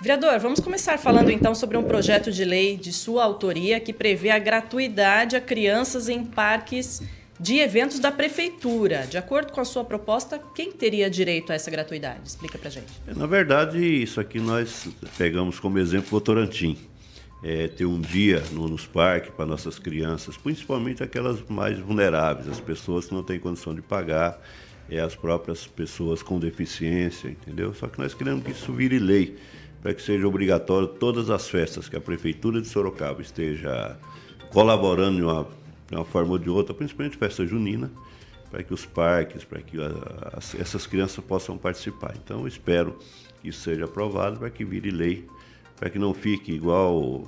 Vereador, 0.00 0.38
vamos 0.38 0.60
começar 0.60 0.96
falando 0.96 1.28
então 1.28 1.54
sobre 1.54 1.76
um 1.76 1.82
projeto 1.82 2.30
de 2.30 2.44
lei 2.44 2.76
de 2.76 2.92
sua 2.92 3.24
autoria 3.24 3.80
que 3.80 3.92
prevê 3.92 4.30
a 4.30 4.38
gratuidade 4.38 5.34
a 5.34 5.40
crianças 5.40 6.08
em 6.08 6.24
parques 6.24 7.02
de 7.38 7.58
eventos 7.58 7.98
da 7.98 8.10
prefeitura. 8.10 9.06
De 9.06 9.16
acordo 9.16 9.52
com 9.52 9.60
a 9.60 9.64
sua 9.64 9.84
proposta, 9.84 10.40
quem 10.54 10.72
teria 10.72 11.08
direito 11.08 11.52
a 11.52 11.54
essa 11.54 11.70
gratuidade? 11.70 12.20
Explica 12.26 12.58
pra 12.58 12.70
gente. 12.70 12.86
Na 13.06 13.26
verdade, 13.26 13.78
isso 13.78 14.20
aqui 14.20 14.40
nós 14.40 14.88
pegamos 15.16 15.60
como 15.60 15.78
exemplo 15.78 16.08
Votorantim. 16.10 16.76
É, 17.40 17.68
ter 17.68 17.86
um 17.86 18.00
dia 18.00 18.42
no, 18.50 18.66
nos 18.66 18.84
parques 18.84 19.30
para 19.30 19.46
nossas 19.46 19.78
crianças, 19.78 20.36
principalmente 20.36 21.04
aquelas 21.04 21.40
mais 21.48 21.78
vulneráveis, 21.78 22.48
as 22.48 22.58
pessoas 22.58 23.06
que 23.06 23.14
não 23.14 23.22
têm 23.22 23.38
condição 23.38 23.72
de 23.72 23.80
pagar, 23.80 24.42
é, 24.90 24.98
as 24.98 25.14
próprias 25.14 25.64
pessoas 25.64 26.20
com 26.20 26.40
deficiência, 26.40 27.28
entendeu? 27.28 27.72
Só 27.74 27.86
que 27.86 27.96
nós 27.96 28.12
queremos 28.12 28.42
que 28.42 28.50
isso 28.50 28.72
vire 28.72 28.98
lei, 28.98 29.36
para 29.80 29.94
que 29.94 30.02
seja 30.02 30.26
obrigatório 30.26 30.88
todas 30.88 31.30
as 31.30 31.48
festas 31.48 31.88
que 31.88 31.94
a 31.94 32.00
Prefeitura 32.00 32.60
de 32.60 32.66
Sorocaba 32.66 33.22
esteja 33.22 33.96
colaborando 34.50 35.18
de 35.18 35.22
uma, 35.22 35.46
de 35.88 35.96
uma 35.96 36.04
forma 36.04 36.32
ou 36.32 36.38
de 36.38 36.50
outra, 36.50 36.74
principalmente 36.74 37.16
festa 37.16 37.46
junina, 37.46 37.90
para 38.50 38.62
que 38.62 38.72
os 38.72 38.86
parques, 38.86 39.44
para 39.44 39.60
que 39.60 39.80
a, 39.80 40.36
as, 40.36 40.54
essas 40.54 40.86
crianças 40.86 41.24
possam 41.24 41.58
participar. 41.58 42.14
Então, 42.22 42.40
eu 42.40 42.48
espero 42.48 42.98
que 43.40 43.48
isso 43.48 43.60
seja 43.60 43.84
aprovado 43.84 44.38
para 44.38 44.50
que 44.50 44.64
vire 44.64 44.90
lei, 44.90 45.26
para 45.76 45.90
que 45.90 45.98
não 45.98 46.12
fique 46.14 46.52
igual 46.52 47.24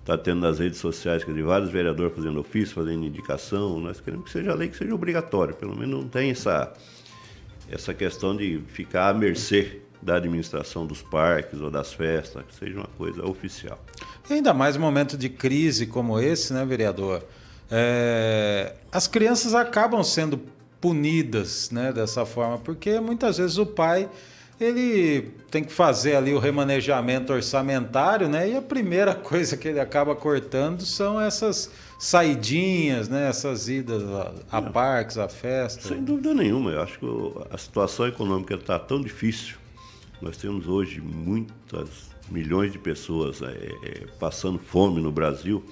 está 0.00 0.16
tendo 0.16 0.40
nas 0.40 0.58
redes 0.58 0.78
sociais, 0.78 1.22
que 1.22 1.30
de 1.30 1.42
vários 1.42 1.70
vereadores 1.70 2.14
fazendo 2.14 2.40
ofício, 2.40 2.74
fazendo 2.74 3.04
indicação. 3.04 3.78
Nós 3.78 4.00
queremos 4.00 4.24
que 4.24 4.32
seja 4.32 4.54
lei 4.54 4.68
que 4.68 4.76
seja 4.76 4.94
obrigatório, 4.94 5.54
pelo 5.54 5.76
menos 5.76 6.00
não 6.00 6.08
tem 6.08 6.30
essa, 6.30 6.72
essa 7.70 7.92
questão 7.92 8.34
de 8.34 8.58
ficar 8.68 9.10
à 9.10 9.14
mercê 9.14 9.82
da 10.00 10.16
administração 10.16 10.86
dos 10.86 11.02
parques 11.02 11.60
ou 11.60 11.70
das 11.70 11.92
festas, 11.92 12.42
que 12.46 12.54
seja 12.54 12.78
uma 12.78 12.88
coisa 12.96 13.22
oficial. 13.26 13.78
E 14.30 14.34
ainda 14.34 14.54
mais 14.54 14.76
um 14.76 14.80
momento 14.80 15.14
de 15.16 15.28
crise 15.28 15.86
como 15.86 16.18
esse, 16.18 16.54
né, 16.54 16.64
vereador? 16.64 17.22
É, 17.70 18.74
as 18.90 19.06
crianças 19.06 19.54
acabam 19.54 20.02
sendo 20.02 20.40
punidas 20.80 21.70
né, 21.70 21.92
dessa 21.92 22.24
forma, 22.24 22.58
porque 22.58 23.00
muitas 23.00 23.38
vezes 23.38 23.58
o 23.58 23.66
pai 23.66 24.08
ele 24.60 25.30
tem 25.50 25.62
que 25.62 25.72
fazer 25.72 26.16
ali 26.16 26.34
o 26.34 26.38
remanejamento 26.38 27.32
orçamentário, 27.32 28.28
né? 28.28 28.50
E 28.50 28.56
a 28.56 28.62
primeira 28.62 29.14
coisa 29.16 29.56
que 29.56 29.68
ele 29.68 29.78
acaba 29.78 30.16
cortando 30.16 30.82
são 30.82 31.20
essas 31.20 31.70
saidinhas, 31.98 33.08
né? 33.08 33.28
Essas 33.28 33.68
idas 33.68 34.02
a, 34.02 34.32
a 34.50 34.62
parques, 34.62 35.16
a 35.16 35.28
festas. 35.28 35.84
Sem 35.84 36.02
dúvida 36.02 36.34
nenhuma, 36.34 36.72
eu 36.72 36.82
acho 36.82 36.98
que 36.98 37.06
a 37.50 37.58
situação 37.58 38.06
econômica 38.08 38.54
está 38.54 38.78
tão 38.78 39.00
difícil. 39.00 39.56
Nós 40.20 40.36
temos 40.36 40.66
hoje 40.66 41.00
muitas 41.00 41.88
milhões 42.28 42.72
de 42.72 42.78
pessoas 42.78 43.40
é, 43.40 43.46
é, 43.46 44.06
passando 44.18 44.58
fome 44.58 45.00
no 45.00 45.12
Brasil. 45.12 45.64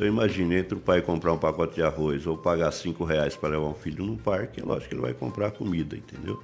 Então 0.00 0.08
imagine 0.08 0.56
entre 0.56 0.78
o 0.78 0.80
pai 0.80 1.02
comprar 1.02 1.30
um 1.30 1.36
pacote 1.36 1.74
de 1.74 1.82
arroz 1.82 2.26
ou 2.26 2.34
pagar 2.34 2.72
cinco 2.72 3.04
reais 3.04 3.36
para 3.36 3.50
levar 3.50 3.66
um 3.66 3.74
filho 3.74 4.02
num 4.02 4.16
parque, 4.16 4.58
é 4.58 4.64
lógico 4.64 4.88
que 4.88 4.94
ele 4.94 5.02
vai 5.02 5.12
comprar 5.12 5.50
comida, 5.50 5.94
entendeu? 5.94 6.42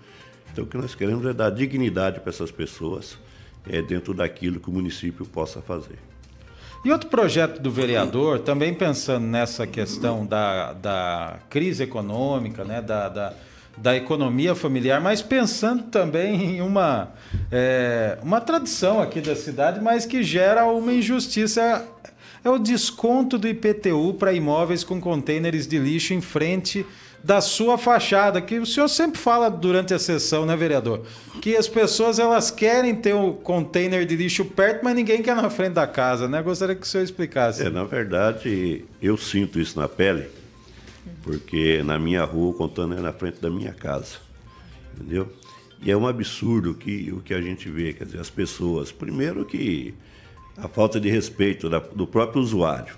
Então, 0.52 0.64
o 0.64 0.66
que 0.66 0.76
nós 0.76 0.94
queremos 0.94 1.24
é 1.24 1.32
dar 1.32 1.48
dignidade 1.48 2.20
para 2.20 2.28
essas 2.28 2.50
pessoas 2.50 3.16
é, 3.66 3.80
dentro 3.80 4.12
daquilo 4.12 4.60
que 4.60 4.68
o 4.68 4.72
município 4.74 5.24
possa 5.24 5.62
fazer. 5.62 5.96
E 6.84 6.92
outro 6.92 7.08
projeto 7.08 7.58
do 7.58 7.70
vereador, 7.70 8.40
também 8.40 8.74
pensando 8.74 9.26
nessa 9.26 9.66
questão 9.66 10.26
da, 10.26 10.74
da 10.74 11.38
crise 11.48 11.82
econômica, 11.82 12.62
né, 12.62 12.82
da, 12.82 13.08
da, 13.08 13.32
da 13.78 13.96
economia 13.96 14.54
familiar, 14.54 15.00
mas 15.00 15.22
pensando 15.22 15.84
também 15.84 16.58
em 16.58 16.60
uma, 16.60 17.08
é, 17.50 18.18
uma 18.22 18.38
tradição 18.38 19.00
aqui 19.00 19.22
da 19.22 19.34
cidade, 19.34 19.80
mas 19.80 20.04
que 20.04 20.22
gera 20.22 20.66
uma 20.66 20.92
injustiça. 20.92 21.88
É 22.46 22.48
o 22.48 22.60
desconto 22.60 23.38
do 23.38 23.48
IPTU 23.48 24.14
para 24.14 24.32
imóveis 24.32 24.84
com 24.84 25.00
contêineres 25.00 25.66
de 25.66 25.80
lixo 25.80 26.14
em 26.14 26.20
frente 26.20 26.86
da 27.20 27.40
sua 27.40 27.76
fachada, 27.76 28.40
que 28.40 28.60
o 28.60 28.64
senhor 28.64 28.86
sempre 28.86 29.18
fala 29.18 29.50
durante 29.50 29.92
a 29.92 29.98
sessão, 29.98 30.46
né, 30.46 30.54
vereador? 30.54 31.02
Que 31.42 31.56
as 31.56 31.66
pessoas 31.66 32.20
elas 32.20 32.52
querem 32.52 32.94
ter 32.94 33.14
o 33.14 33.30
um 33.30 33.32
container 33.32 34.06
de 34.06 34.14
lixo 34.14 34.44
perto, 34.44 34.84
mas 34.84 34.94
ninguém 34.94 35.22
quer 35.22 35.34
na 35.34 35.50
frente 35.50 35.72
da 35.72 35.88
casa, 35.88 36.28
né? 36.28 36.40
Gostaria 36.40 36.76
que 36.76 36.82
o 36.82 36.86
senhor 36.86 37.02
explicasse. 37.02 37.64
É, 37.64 37.68
na 37.68 37.82
verdade, 37.82 38.84
eu 39.02 39.16
sinto 39.16 39.58
isso 39.58 39.76
na 39.76 39.88
pele, 39.88 40.28
porque 41.24 41.82
na 41.82 41.98
minha 41.98 42.22
rua 42.22 42.50
o 42.50 42.54
container 42.54 42.98
é 42.98 43.02
na 43.02 43.12
frente 43.12 43.40
da 43.40 43.50
minha 43.50 43.72
casa, 43.72 44.18
entendeu? 44.94 45.28
E 45.82 45.90
é 45.90 45.96
um 45.96 46.06
absurdo 46.06 46.74
que, 46.74 47.12
o 47.12 47.20
que 47.20 47.34
a 47.34 47.40
gente 47.40 47.68
vê, 47.68 47.92
quer 47.92 48.04
dizer, 48.04 48.20
as 48.20 48.30
pessoas, 48.30 48.92
primeiro 48.92 49.44
que 49.44 49.92
a 50.56 50.68
falta 50.68 50.98
de 50.98 51.08
respeito 51.08 51.68
da, 51.68 51.78
do 51.78 52.06
próprio 52.06 52.40
usuário. 52.40 52.94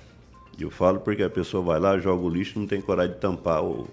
Eu 0.58 0.70
falo 0.70 1.00
porque 1.00 1.22
a 1.22 1.30
pessoa 1.30 1.62
vai 1.62 1.78
lá, 1.78 1.98
joga 1.98 2.22
o 2.22 2.28
lixo, 2.28 2.58
não 2.58 2.66
tem 2.66 2.80
coragem 2.80 3.14
de 3.14 3.20
tampar 3.20 3.62
o, 3.62 3.88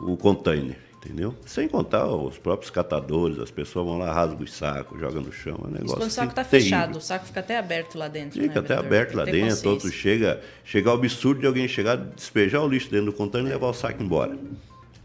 o 0.00 0.16
container, 0.16 0.76
entendeu? 0.96 1.34
Sem 1.44 1.66
contar 1.66 2.06
os 2.06 2.38
próprios 2.38 2.70
catadores, 2.70 3.38
as 3.40 3.50
pessoas 3.50 3.86
vão 3.86 3.98
lá, 3.98 4.12
rasgam 4.12 4.42
os 4.42 4.52
sacos, 4.52 5.00
jogam 5.00 5.22
no 5.22 5.32
chão, 5.32 5.58
é 5.64 5.66
um 5.66 5.70
negócio 5.70 5.86
Isso 5.86 5.96
quando 5.96 6.10
o 6.10 6.12
saco 6.12 6.30
está 6.30 6.44
terrível. 6.44 6.70
fechado, 6.70 6.98
o 6.98 7.00
saco 7.00 7.26
fica 7.26 7.40
até 7.40 7.58
aberto 7.58 7.98
lá 7.98 8.06
dentro. 8.06 8.40
Fica 8.40 8.46
né, 8.46 8.60
até 8.60 8.74
vereador? 8.76 8.86
aberto 8.86 9.14
lá 9.16 9.24
dentro, 9.24 9.70
outro 9.70 9.90
chega, 9.90 10.40
chega 10.64 10.88
ao 10.88 10.96
absurdo 10.96 11.40
de 11.40 11.46
alguém 11.46 11.66
chegar, 11.66 11.96
despejar 11.96 12.62
o 12.62 12.68
lixo 12.68 12.88
dentro 12.88 13.06
do 13.06 13.12
container 13.12 13.50
e 13.50 13.54
levar 13.54 13.68
o 13.68 13.74
saco 13.74 14.00
embora. 14.00 14.38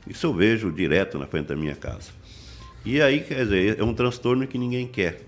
Isso 0.07 0.27
eu 0.27 0.33
vejo 0.33 0.71
direto 0.71 1.17
na 1.17 1.25
frente 1.25 1.47
da 1.47 1.55
minha 1.55 1.75
casa. 1.75 2.11
E 2.85 3.01
aí, 3.01 3.21
quer 3.21 3.43
dizer, 3.43 3.79
é 3.79 3.83
um 3.83 3.93
transtorno 3.93 4.47
que 4.47 4.57
ninguém 4.57 4.87
quer. 4.87 5.21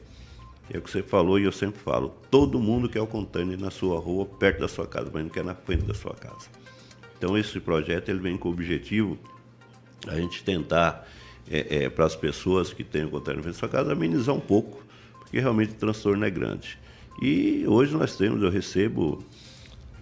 É 0.72 0.78
o 0.78 0.82
que 0.82 0.90
você 0.90 1.02
falou 1.02 1.40
e 1.40 1.44
eu 1.44 1.52
sempre 1.52 1.80
falo. 1.80 2.16
Todo 2.30 2.60
mundo 2.60 2.88
quer 2.88 3.02
o 3.02 3.08
container 3.08 3.58
na 3.60 3.72
sua 3.72 4.00
rua, 4.00 4.26
perto 4.26 4.60
da 4.60 4.68
sua 4.68 4.86
casa, 4.86 5.10
mas 5.12 5.24
não 5.24 5.30
quer 5.30 5.44
na 5.44 5.56
frente 5.56 5.84
da 5.84 5.94
sua 5.94 6.14
casa. 6.14 6.48
Então 7.18 7.38
esse 7.38 7.60
projeto 7.60 8.10
ele 8.10 8.20
vem 8.20 8.38
com 8.38 8.50
o 8.50 8.52
objetivo 8.52 9.18
a 10.08 10.16
gente 10.16 10.44
tentar 10.44 11.08
é, 11.50 11.84
é, 11.84 11.90
para 11.90 12.06
as 12.06 12.16
pessoas 12.16 12.72
que 12.72 12.84
têm 12.84 13.06
o 13.06 13.10
container 13.10 13.38
na 13.38 13.44
frente 13.44 13.56
da 13.56 13.60
sua 13.60 13.70
casa 13.70 13.92
amenizar 13.92 14.34
um 14.36 14.40
pouco, 14.40 14.84
porque 15.20 15.40
realmente 15.40 15.72
o 15.72 15.76
transtorno 15.76 16.24
é 16.24 16.30
grande. 16.30 16.78
E 17.22 17.66
hoje 17.68 17.94
nós 17.94 18.16
temos, 18.16 18.42
eu 18.42 18.50
recebo 18.50 19.24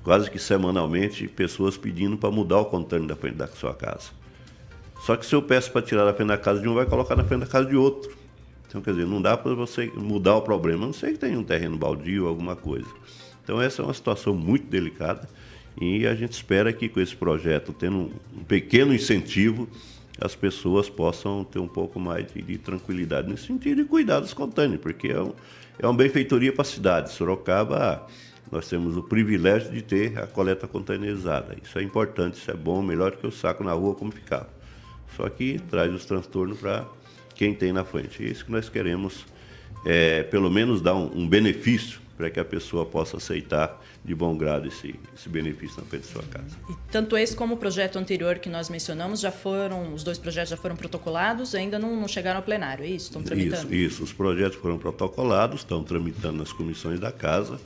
quase 0.04 0.30
que 0.30 0.38
semanalmente 0.38 1.28
pessoas 1.28 1.76
pedindo 1.78 2.18
para 2.18 2.30
mudar 2.30 2.60
o 2.60 2.66
container 2.66 3.08
da 3.08 3.16
frente 3.16 3.36
da 3.36 3.48
sua 3.48 3.74
casa. 3.74 4.12
Só 5.02 5.16
que 5.16 5.26
se 5.26 5.34
eu 5.34 5.42
peço 5.42 5.72
para 5.72 5.82
tirar 5.82 6.06
da 6.06 6.14
frente 6.14 6.30
da 6.30 6.38
casa 6.38 6.62
de 6.62 6.68
um, 6.68 6.74
vai 6.74 6.86
colocar 6.86 7.16
na 7.16 7.24
frente 7.24 7.42
da 7.42 7.48
casa 7.48 7.68
de 7.68 7.76
outro. 7.76 8.16
Então, 8.68 8.82
quer 8.82 8.92
dizer, 8.92 9.06
não 9.06 9.22
dá 9.22 9.38
para 9.38 9.54
você 9.54 9.92
mudar 9.96 10.36
o 10.36 10.42
problema, 10.42 10.84
a 10.84 10.88
não 10.88 10.94
sei 10.94 11.14
que 11.14 11.20
tem 11.20 11.38
um 11.38 11.44
terreno 11.44 11.78
baldio 11.78 12.28
alguma 12.28 12.56
coisa. 12.56 12.88
Então, 13.44 13.62
essa 13.62 13.82
é 13.82 13.86
uma 13.86 13.94
situação 13.94 14.36
muito 14.36 14.68
delicada 14.68 15.28
e 15.80 16.06
a 16.06 16.14
gente 16.14 16.34
espera 16.34 16.74
que 16.74 16.90
com 16.90 17.00
esse 17.00 17.16
projeto, 17.16 17.72
tendo 17.72 18.12
um, 18.36 18.44
pequeno 18.44 18.94
incentivo, 18.94 19.70
as 20.20 20.36
pessoas 20.36 20.90
possam 20.90 21.44
ter 21.44 21.60
um 21.60 21.68
pouco 21.68 22.00
mais 22.00 22.26
de, 22.34 22.42
de 22.42 22.58
tranquilidade 22.58 23.30
nesse 23.30 23.46
sentido 23.46 23.82
e 23.82 23.86
cuidar 23.86 24.20
dos 24.20 24.34
containers, 24.34 24.82
porque 24.82 25.10
é, 25.10 25.22
um, 25.22 25.34
é 25.80 25.88
uma 25.88 25.94
benfeitoria 25.94 26.52
para 26.52 26.64
a 26.64 26.66
cidade. 26.66 27.12
Sorocaba, 27.14 28.06
nós 28.52 28.68
temos 28.68 28.98
o 28.98 29.04
privilégio 29.04 29.72
de 29.72 29.82
ter 29.82 30.18
a 30.18 30.26
coleta 30.26 30.68
containerizada. 30.68 31.56
Isso 31.64 31.78
é 31.78 31.84
importante, 31.84 32.40
isso 32.40 32.50
é 32.50 32.56
bom, 32.56 32.82
melhor 32.82 33.12
do 33.12 33.18
que 33.18 33.28
o 33.28 33.32
saco 33.32 33.64
na 33.64 33.74
rua 33.74 33.94
como 33.94 34.12
ficava. 34.12 34.50
Só 35.16 35.30
que 35.30 35.60
traz 35.70 35.94
os 35.94 36.06
transtornos 36.06 36.60
para 36.60 36.86
quem 37.38 37.54
tem 37.54 37.72
na 37.72 37.86
frente. 37.86 38.24
É 38.24 38.28
isso 38.28 38.44
que 38.44 38.52
nós 38.52 38.68
queremos, 38.68 39.26
é, 39.86 40.24
pelo 40.24 40.50
menos, 40.50 40.82
dar 40.82 40.96
um, 40.96 41.22
um 41.22 41.28
benefício 41.28 42.02
para 42.18 42.32
que 42.32 42.40
a 42.40 42.46
pessoa 42.46 42.84
possa 42.84 43.18
aceitar 43.18 43.80
de 44.04 44.16
bom 44.16 44.36
grado 44.36 44.68
esse, 44.68 44.96
esse 45.16 45.30
benefício 45.30 45.80
na 45.80 45.88
frente 45.88 46.04
de 46.04 46.08
sua 46.08 46.24
casa. 46.24 46.58
E 46.68 46.74
tanto 46.92 47.16
esse 47.16 47.36
como 47.36 47.54
o 47.54 47.58
projeto 47.58 48.00
anterior 48.00 48.40
que 48.40 48.50
nós 48.50 48.70
mencionamos 48.70 49.20
já 49.20 49.32
foram, 49.32 49.94
os 49.94 50.04
dois 50.04 50.18
projetos 50.18 50.50
já 50.50 50.58
foram 50.58 50.76
protocolados, 50.76 51.54
ainda 51.54 51.78
não, 51.78 51.96
não 51.96 52.08
chegaram 52.08 52.38
ao 52.38 52.44
plenário, 52.44 52.84
é 52.84 52.88
isso? 52.88 53.08
Estão 53.08 53.22
tramitando? 53.22 53.72
Isso, 53.72 53.94
isso. 53.94 54.04
Os 54.04 54.12
projetos 54.12 54.58
foram 54.58 54.80
protocolados, 54.80 55.62
estão 55.62 55.84
tramitando 55.84 56.40
nas 56.40 56.52
comissões 56.52 57.00
da 57.00 57.12
casa. 57.12 57.60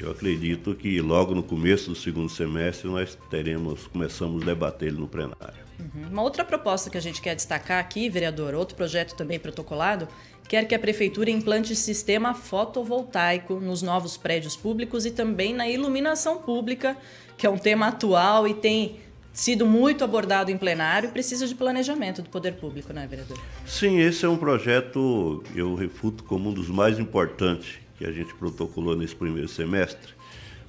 Eu 0.00 0.10
acredito 0.10 0.74
que 0.74 1.00
logo 1.00 1.34
no 1.34 1.42
começo 1.42 1.90
do 1.90 1.96
segundo 1.96 2.28
semestre 2.28 2.88
nós 2.88 3.18
teremos, 3.30 3.86
começamos 3.88 4.42
a 4.42 4.46
debater 4.46 4.88
ele 4.88 4.98
no 4.98 5.08
plenário. 5.08 5.68
Uhum. 5.78 6.08
Uma 6.10 6.22
outra 6.22 6.44
proposta 6.44 6.90
que 6.90 6.98
a 6.98 7.00
gente 7.00 7.20
quer 7.20 7.34
destacar 7.34 7.78
aqui, 7.78 8.08
vereador, 8.08 8.54
outro 8.54 8.76
projeto 8.76 9.14
também 9.14 9.38
protocolado, 9.38 10.08
quer 10.48 10.66
que 10.66 10.74
a 10.74 10.78
prefeitura 10.78 11.30
implante 11.30 11.74
sistema 11.76 12.34
fotovoltaico 12.34 13.60
nos 13.60 13.82
novos 13.82 14.16
prédios 14.16 14.56
públicos 14.56 15.04
e 15.04 15.10
também 15.10 15.54
na 15.54 15.68
iluminação 15.68 16.38
pública, 16.38 16.96
que 17.36 17.46
é 17.46 17.50
um 17.50 17.58
tema 17.58 17.88
atual 17.88 18.46
e 18.48 18.54
tem 18.54 18.96
sido 19.32 19.66
muito 19.66 20.02
abordado 20.02 20.50
em 20.50 20.58
plenário 20.58 21.10
e 21.10 21.12
precisa 21.12 21.46
de 21.46 21.54
planejamento 21.54 22.22
do 22.22 22.28
poder 22.28 22.54
público, 22.54 22.92
né, 22.92 23.06
vereador? 23.06 23.38
Sim, 23.64 24.00
esse 24.00 24.24
é 24.24 24.28
um 24.28 24.36
projeto, 24.36 25.44
eu 25.54 25.74
refuto 25.76 26.24
como 26.24 26.50
um 26.50 26.52
dos 26.52 26.68
mais 26.68 26.98
importantes 26.98 27.87
que 27.98 28.06
a 28.06 28.12
gente 28.12 28.32
protocolou 28.34 28.96
nesse 28.96 29.16
primeiro 29.16 29.48
semestre, 29.48 30.14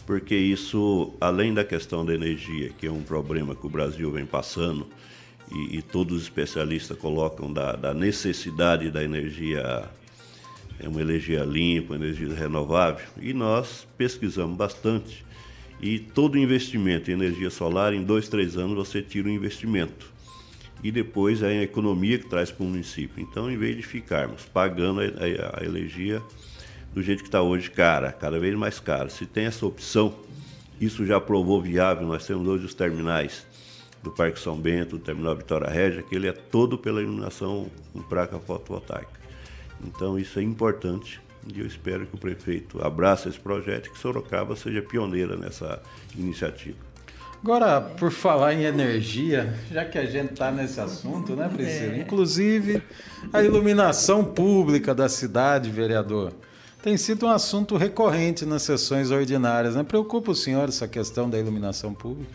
porque 0.05 0.35
isso, 0.35 1.13
além 1.21 1.53
da 1.53 1.63
questão 1.63 2.03
da 2.03 2.13
energia, 2.13 2.71
que 2.77 2.87
é 2.87 2.91
um 2.91 3.03
problema 3.03 3.55
que 3.55 3.67
o 3.67 3.69
Brasil 3.69 4.11
vem 4.11 4.25
passando, 4.25 4.87
e, 5.51 5.77
e 5.77 5.81
todos 5.83 6.17
os 6.17 6.23
especialistas 6.23 6.97
colocam 6.97 7.53
da, 7.53 7.73
da, 7.73 7.93
necessidade 7.93 8.89
da 8.89 9.03
energia, 9.03 9.87
é 10.79 10.87
uma 10.87 11.01
energia 11.01 11.43
limpa, 11.43 11.93
energia 11.93 12.33
renovável, 12.33 13.05
e 13.21 13.33
nós 13.33 13.87
pesquisamos 13.97 14.57
bastante. 14.57 15.23
E 15.79 15.99
todo 15.99 16.37
investimento 16.37 17.09
em 17.09 17.13
energia 17.13 17.49
solar, 17.51 17.93
em 17.93 18.03
dois, 18.03 18.27
três 18.27 18.57
anos, 18.57 18.75
você 18.75 19.01
tira 19.01 19.27
o 19.27 19.31
investimento. 19.31 20.11
E 20.83 20.91
depois 20.91 21.41
é 21.41 21.59
a 21.59 21.63
economia 21.63 22.17
que 22.17 22.27
traz 22.27 22.51
para 22.51 22.63
o 22.63 22.67
município. 22.67 23.21
Então, 23.21 23.49
em 23.49 23.57
vez 23.57 23.77
de 23.77 23.83
ficarmos 23.83 24.43
pagando 24.45 25.01
a, 25.01 25.03
a, 25.03 25.61
a 25.61 25.65
energia 25.65 26.21
do 26.93 27.01
jeito 27.01 27.21
que 27.21 27.27
está 27.27 27.41
hoje, 27.41 27.69
cara, 27.69 28.11
cada 28.11 28.39
vez 28.39 28.55
mais 28.55 28.79
cara, 28.79 29.09
se 29.09 29.25
tem 29.25 29.45
essa 29.45 29.65
opção, 29.65 30.15
isso 30.79 31.05
já 31.05 31.19
provou 31.19 31.61
viável. 31.61 32.07
Nós 32.07 32.25
temos 32.25 32.47
hoje 32.47 32.65
os 32.65 32.73
terminais 32.73 33.45
do 34.01 34.11
Parque 34.11 34.39
São 34.39 34.57
Bento, 34.57 34.97
do 34.97 35.03
Terminal 35.03 35.35
Vitória 35.35 35.69
Régia, 35.69 36.01
que 36.01 36.15
ele 36.15 36.27
é 36.27 36.31
todo 36.31 36.77
pela 36.77 37.01
iluminação 37.01 37.67
com 37.93 38.01
placa 38.01 38.39
fotovoltaica. 38.39 39.19
Então 39.85 40.17
isso 40.17 40.39
é 40.39 40.41
importante 40.41 41.21
e 41.53 41.59
eu 41.59 41.65
espero 41.65 42.05
que 42.05 42.15
o 42.15 42.17
prefeito 42.17 42.83
abrace 42.83 43.29
esse 43.29 43.39
projeto 43.39 43.87
e 43.87 43.89
que 43.91 43.97
Sorocaba 43.97 44.55
seja 44.55 44.81
pioneira 44.81 45.35
nessa 45.35 45.81
iniciativa. 46.17 46.77
Agora, 47.41 47.79
por 47.79 48.11
falar 48.11 48.53
em 48.53 48.63
energia, 48.63 49.53
já 49.71 49.85
que 49.85 49.97
a 49.97 50.05
gente 50.05 50.33
está 50.33 50.51
nesse 50.51 50.79
assunto, 50.79 51.37
né, 51.37 51.47
Priscila? 51.47 51.93
É. 51.93 51.99
Inclusive, 51.99 52.83
a 53.31 53.41
iluminação 53.41 54.25
pública 54.25 54.93
da 54.93 55.07
cidade, 55.07 55.69
vereador, 55.69 56.33
tem 56.81 56.95
sido 56.95 57.25
um 57.25 57.29
assunto 57.29 57.75
recorrente 57.75 58.45
nas 58.45 58.63
sessões 58.63 59.11
ordinárias. 59.11 59.75
Né? 59.75 59.83
Preocupa 59.83 60.31
o 60.31 60.35
senhor 60.35 60.69
essa 60.69 60.87
questão 60.87 61.29
da 61.29 61.37
iluminação 61.37 61.93
pública? 61.93 62.31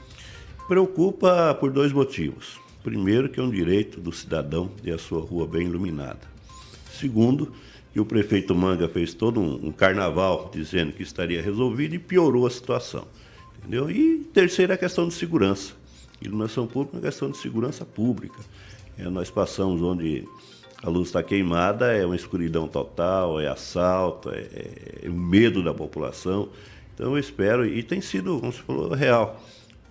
Preocupa 0.68 1.54
por 1.58 1.70
dois 1.70 1.92
motivos. 1.92 2.58
Primeiro, 2.82 3.28
que 3.28 3.40
é 3.40 3.42
um 3.42 3.50
direito 3.50 4.00
do 4.00 4.12
cidadão 4.12 4.68
ter 4.82 4.92
a 4.92 4.98
sua 4.98 5.22
rua 5.22 5.46
bem 5.46 5.66
iluminada. 5.66 6.20
Segundo, 6.92 7.52
que 7.92 8.00
o 8.00 8.04
prefeito 8.04 8.54
Manga 8.54 8.88
fez 8.88 9.14
todo 9.14 9.40
um, 9.40 9.68
um 9.68 9.72
carnaval 9.72 10.50
dizendo 10.52 10.92
que 10.92 11.02
estaria 11.02 11.40
resolvido 11.40 11.94
e 11.94 11.98
piorou 11.98 12.46
a 12.46 12.50
situação. 12.50 13.06
Entendeu? 13.58 13.90
E 13.90 14.18
terceiro, 14.34 14.74
a 14.74 14.76
questão 14.76 15.08
de 15.08 15.14
segurança. 15.14 15.72
Iluminação 16.20 16.66
pública 16.66 16.96
é 16.96 16.98
uma 16.98 17.06
questão 17.06 17.30
de 17.30 17.38
segurança 17.38 17.84
pública. 17.84 18.38
É, 18.98 19.08
nós 19.08 19.30
passamos 19.30 19.80
onde 19.80 20.28
a 20.84 20.90
luz 20.90 21.08
está 21.08 21.22
queimada, 21.22 21.92
é 21.92 22.04
uma 22.04 22.14
escuridão 22.14 22.68
total, 22.68 23.40
é 23.40 23.48
assalto, 23.48 24.30
é, 24.30 24.46
é, 25.02 25.08
medo 25.08 25.62
da 25.62 25.72
população. 25.72 26.50
Então 26.94 27.12
eu 27.12 27.18
espero, 27.18 27.64
e 27.64 27.82
tem 27.82 28.02
sido, 28.02 28.38
como 28.38 28.52
você 28.52 28.62
falou, 28.62 28.92
real. 28.92 29.42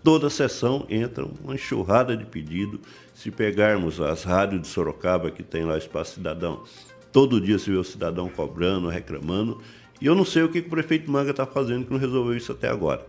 Toda 0.04 0.30
sessão 0.30 0.86
entra 0.90 1.26
uma 1.26 1.56
enxurrada 1.56 2.16
de 2.16 2.26
pedido. 2.26 2.80
Se 3.16 3.32
pegarmos 3.32 4.00
as 4.00 4.24
rádios 4.24 4.62
de 4.62 4.68
Sorocaba, 4.68 5.32
que 5.32 5.42
tem 5.42 5.66
lá 5.66 5.78
Espaço 5.78 6.16
Cidadão, 6.16 6.64
todo 7.12 7.42
dia 7.42 7.58
se 7.58 7.72
vê 7.72 7.78
o 7.78 7.84
cidadão 7.84 8.30
cobrando, 8.30 8.88
reclamando. 8.88 9.62
E 10.00 10.06
eu 10.06 10.14
não 10.14 10.26
sei 10.26 10.44
o 10.44 10.50
que, 10.50 10.60
o 10.60 10.70
prefeito 10.70 11.10
Manga 11.10 11.32
está 11.32 11.46
fazendo 11.46 11.86
que 11.86 11.92
não 11.92 12.00
resolveu 12.00 12.38
isso 12.38 12.52
até 12.52 12.70
agora. 12.70 13.04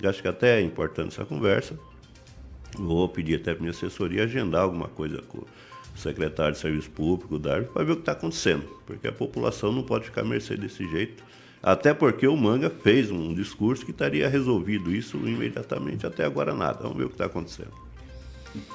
Eu 0.00 0.08
acho 0.08 0.22
que 0.22 0.28
até 0.28 0.60
é 0.60 0.62
importante 0.62 1.08
essa 1.08 1.24
conversa. 1.24 1.76
Vou 2.78 3.08
pedir 3.08 3.36
até 3.36 3.54
para 3.54 3.60
minha 3.60 3.70
assessoria 3.70 4.24
agendar 4.24 4.62
alguma 4.62 4.88
coisa 4.88 5.20
com 5.22 5.42
o 5.94 5.98
secretário 5.98 6.52
de 6.52 6.58
Serviço 6.58 6.90
Público, 6.90 7.36
o 7.36 7.38
Darwin, 7.38 7.66
para 7.66 7.84
ver 7.84 7.92
o 7.92 7.96
que 7.96 8.02
está 8.02 8.12
acontecendo. 8.12 8.64
Porque 8.86 9.06
a 9.06 9.12
população 9.12 9.72
não 9.72 9.82
pode 9.82 10.06
ficar 10.06 10.22
à 10.22 10.24
mercê 10.24 10.56
desse 10.56 10.88
jeito 10.88 11.22
até 11.64 11.94
porque 11.94 12.26
o 12.28 12.36
Manga 12.36 12.68
fez 12.68 13.10
um 13.10 13.32
discurso 13.32 13.86
que 13.86 13.90
estaria 13.90 14.28
resolvido 14.28 14.94
isso 14.94 15.16
imediatamente, 15.16 16.06
até 16.06 16.22
agora 16.22 16.52
nada. 16.52 16.80
Vamos 16.82 16.98
ver 16.98 17.04
o 17.04 17.08
que 17.08 17.14
está 17.14 17.24
acontecendo. 17.24 17.72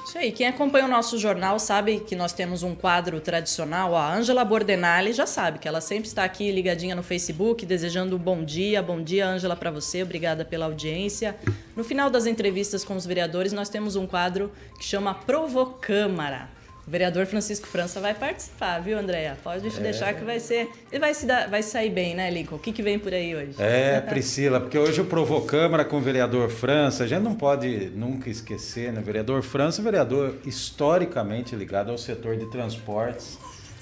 Isso 0.04 0.18
aí, 0.18 0.32
quem 0.32 0.48
acompanha 0.48 0.86
o 0.86 0.88
nosso 0.88 1.16
jornal 1.16 1.58
sabe 1.60 2.00
que 2.00 2.16
nós 2.16 2.32
temos 2.32 2.64
um 2.64 2.74
quadro 2.74 3.20
tradicional. 3.20 3.94
A 3.94 4.12
Ângela 4.12 4.44
Bordenali 4.44 5.12
já 5.12 5.24
sabe 5.24 5.60
que 5.60 5.68
ela 5.68 5.80
sempre 5.80 6.08
está 6.08 6.24
aqui 6.24 6.50
ligadinha 6.50 6.96
no 6.96 7.02
Facebook, 7.02 7.64
desejando 7.64 8.16
um 8.16 8.18
bom 8.18 8.44
dia. 8.44 8.82
Bom 8.82 9.00
dia, 9.00 9.26
Ângela, 9.26 9.54
para 9.54 9.70
você. 9.70 10.02
Obrigada 10.02 10.44
pela 10.44 10.66
audiência. 10.66 11.36
No 11.76 11.84
final 11.84 12.10
das 12.10 12.26
entrevistas 12.26 12.84
com 12.84 12.96
os 12.96 13.06
vereadores, 13.06 13.52
nós 13.52 13.68
temos 13.68 13.94
um 13.94 14.06
quadro 14.06 14.50
que 14.78 14.84
chama 14.84 15.14
Provocâmara. 15.14 16.59
O 16.90 16.98
vereador 17.00 17.24
Francisco 17.24 17.68
França 17.68 18.00
vai 18.00 18.12
participar, 18.12 18.80
viu, 18.80 18.98
Andréia? 18.98 19.38
Pode 19.44 19.64
é. 19.64 19.80
deixar 19.80 20.12
que 20.12 20.24
vai 20.24 20.40
ser. 20.40 20.68
Ele 20.90 20.98
vai, 20.98 21.14
se 21.14 21.24
dar, 21.24 21.48
vai 21.48 21.62
sair 21.62 21.88
bem, 21.88 22.16
né, 22.16 22.28
Lincoln? 22.28 22.56
O 22.56 22.58
que, 22.58 22.72
que 22.72 22.82
vem 22.82 22.98
por 22.98 23.14
aí 23.14 23.32
hoje? 23.32 23.54
É, 23.60 24.00
Priscila, 24.00 24.58
porque 24.58 24.76
hoje 24.76 25.00
eu 25.00 25.04
provou 25.04 25.42
Câmara 25.42 25.84
com 25.84 25.98
o 25.98 26.00
vereador 26.00 26.50
França. 26.50 27.04
A 27.04 27.06
gente 27.06 27.22
não 27.22 27.36
pode 27.36 27.92
nunca 27.94 28.28
esquecer, 28.28 28.92
né? 28.92 29.00
Vereador 29.00 29.40
França, 29.44 29.80
vereador 29.80 30.34
historicamente 30.44 31.54
ligado 31.54 31.92
ao 31.92 31.96
setor 31.96 32.36
de 32.36 32.46
transportes, 32.46 33.38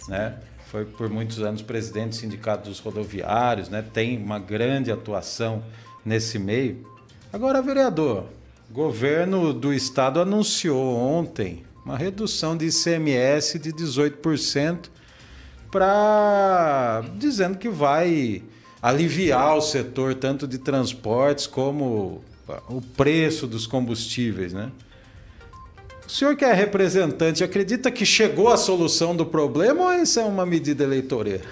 né? 0.07 0.35
Foi 0.67 0.85
por 0.85 1.09
muitos 1.09 1.41
anos 1.41 1.63
presidente 1.63 2.11
do 2.11 2.15
Sindicato 2.17 2.69
dos 2.69 2.79
Rodoviários, 2.79 3.71
né? 3.71 3.83
Tem 3.91 4.19
uma 4.19 4.39
grande 4.39 4.93
atuação 4.93 5.65
nesse 6.05 6.39
meio. 6.39 6.87
Agora, 7.33 7.63
vereador, 7.63 8.27
o 8.69 8.75
governo 8.75 9.55
do 9.55 9.73
estado 9.73 10.21
anunciou 10.21 10.95
ontem 10.95 11.67
uma 11.89 11.97
redução 11.97 12.55
de 12.55 12.67
ICMS 12.67 13.59
de 13.59 13.73
18% 13.73 14.91
para 15.71 17.03
dizendo 17.17 17.57
que 17.57 17.71
vai 17.71 18.43
aliviar 18.83 19.57
o 19.57 19.63
setor 19.63 20.15
tanto 20.15 20.47
de 20.47 20.59
transportes 20.59 21.47
como 21.47 22.23
o 22.69 22.83
preço 22.95 23.47
dos 23.47 23.67
combustíveis, 23.67 24.53
né? 24.53 24.71
O 26.07 26.11
senhor 26.11 26.37
que 26.37 26.45
é 26.45 26.53
representante, 26.53 27.43
acredita 27.43 27.91
que 27.91 28.05
chegou 28.05 28.49
a 28.49 28.59
solução 28.59 29.17
do 29.17 29.25
problema 29.25 29.85
ou 29.85 29.93
isso 29.95 30.21
é 30.21 30.25
uma 30.25 30.45
medida 30.45 30.85
eleitoreira? 30.85 31.45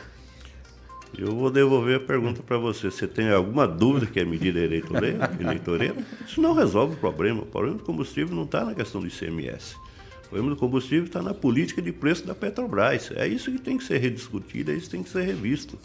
Eu 1.17 1.35
vou 1.35 1.51
devolver 1.51 1.97
a 1.97 2.01
pergunta 2.01 2.43
para 2.43 2.59
você. 2.59 2.91
Você 2.91 3.07
tem 3.07 3.31
alguma 3.31 3.67
dúvida 3.67 4.05
que 4.05 4.21
é 4.21 4.25
medida 4.25 4.61
eleitoreira? 4.61 5.35
eleitoreira? 5.41 5.97
Isso 6.29 6.43
não 6.43 6.53
resolve 6.53 6.93
o 6.93 6.97
problema. 6.99 7.41
O 7.41 7.47
problema 7.47 7.79
do 7.79 7.85
combustível 7.85 8.37
não 8.37 8.45
está 8.45 8.67
na 8.67 8.75
questão 8.75 9.01
do 9.01 9.07
ICMS. 9.07 9.77
O 10.27 10.29
problema 10.31 10.51
do 10.51 10.57
combustível 10.59 11.05
está 11.05 11.23
na 11.23 11.33
política 11.33 11.81
de 11.81 11.93
preço 11.93 12.27
da 12.27 12.35
Petrobras. 12.35 13.13
É 13.15 13.29
isso 13.29 13.51
que 13.51 13.61
tem 13.61 13.79
que 13.79 13.85
ser 13.85 13.99
rediscutido, 13.99 14.73
é 14.73 14.75
isso 14.75 14.87
que 14.87 14.91
tem 14.91 15.03
que 15.03 15.09
ser 15.09 15.23
revisto. 15.23 15.79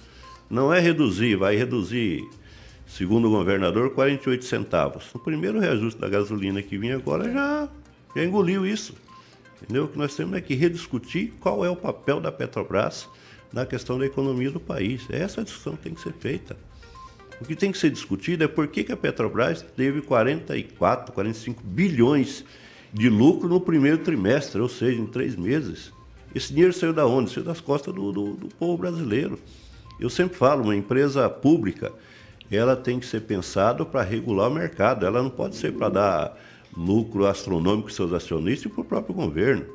Não 0.49 0.73
é 0.73 0.79
reduzir, 0.79 1.35
vai 1.35 1.55
reduzir, 1.55 2.27
segundo 2.87 3.27
o 3.27 3.31
governador, 3.31 3.91
48 3.91 4.43
centavos. 4.43 5.13
O 5.13 5.19
primeiro 5.19 5.59
reajuste 5.59 6.01
da 6.01 6.09
gasolina 6.09 6.61
que 6.61 6.75
vinha 6.75 6.95
agora 6.95 7.31
já, 7.31 7.69
já 8.15 8.23
engoliu 8.23 8.65
isso. 8.65 8.95
Entendeu? 9.61 9.85
O 9.85 9.87
que 9.87 9.97
nós 9.97 10.15
temos 10.15 10.35
é 10.35 10.41
que 10.41 10.55
rediscutir 10.55 11.33
qual 11.39 11.63
é 11.63 11.69
o 11.69 11.75
papel 11.75 12.19
da 12.19 12.31
Petrobras 12.31 13.07
na 13.53 13.63
questão 13.63 13.99
da 13.99 14.07
economia 14.07 14.49
do 14.49 14.59
país. 14.59 15.07
É 15.11 15.19
essa 15.19 15.43
discussão 15.43 15.75
tem 15.75 15.93
que 15.93 16.01
ser 16.01 16.13
feita. 16.13 16.57
O 17.39 17.45
que 17.45 17.55
tem 17.55 17.71
que 17.71 17.77
ser 17.77 17.91
discutido 17.91 18.43
é 18.43 18.47
por 18.47 18.67
que, 18.67 18.83
que 18.83 18.91
a 18.91 18.97
Petrobras 18.97 19.61
teve 19.75 20.01
44, 20.01 21.13
45 21.13 21.61
bilhões 21.63 22.43
de 22.93 23.09
lucro 23.09 23.47
no 23.47 23.59
primeiro 23.59 23.99
trimestre, 23.99 24.59
ou 24.59 24.69
seja, 24.69 24.99
em 24.99 25.05
três 25.05 25.35
meses. 25.35 25.91
Esse 26.33 26.53
dinheiro 26.53 26.73
saiu 26.73 26.93
da 26.93 27.05
onde? 27.05 27.31
Saiu 27.31 27.43
das 27.43 27.61
costas 27.61 27.93
do, 27.93 28.11
do, 28.11 28.33
do 28.33 28.47
povo 28.47 28.77
brasileiro. 28.77 29.39
Eu 29.99 30.09
sempre 30.09 30.37
falo, 30.37 30.63
uma 30.63 30.75
empresa 30.75 31.29
pública, 31.29 31.91
ela 32.49 32.75
tem 32.75 32.99
que 32.99 33.05
ser 33.05 33.21
pensada 33.21 33.85
para 33.85 34.01
regular 34.01 34.49
o 34.49 34.53
mercado. 34.53 35.05
Ela 35.05 35.21
não 35.21 35.29
pode 35.29 35.55
ser 35.55 35.73
para 35.73 35.89
dar 35.89 36.37
lucro 36.75 37.25
astronômico 37.25 37.87
para 37.87 37.95
seus 37.95 38.13
acionistas 38.13 38.71
e 38.71 38.73
para 38.73 38.81
o 38.81 38.85
próprio 38.85 39.13
governo. 39.15 39.65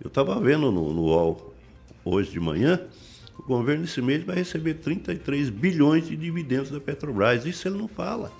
Eu 0.00 0.08
estava 0.08 0.38
vendo 0.40 0.70
no, 0.70 0.92
no 0.92 1.02
UOL 1.02 1.54
hoje 2.04 2.30
de 2.30 2.40
manhã, 2.40 2.80
o 3.38 3.42
governo 3.42 3.84
esse 3.84 4.00
mês 4.00 4.24
vai 4.24 4.36
receber 4.36 4.74
33 4.74 5.50
bilhões 5.50 6.06
de 6.06 6.16
dividendos 6.16 6.70
da 6.70 6.80
Petrobras. 6.80 7.44
Isso 7.44 7.66
ele 7.66 7.78
não 7.78 7.88
fala. 7.88 8.30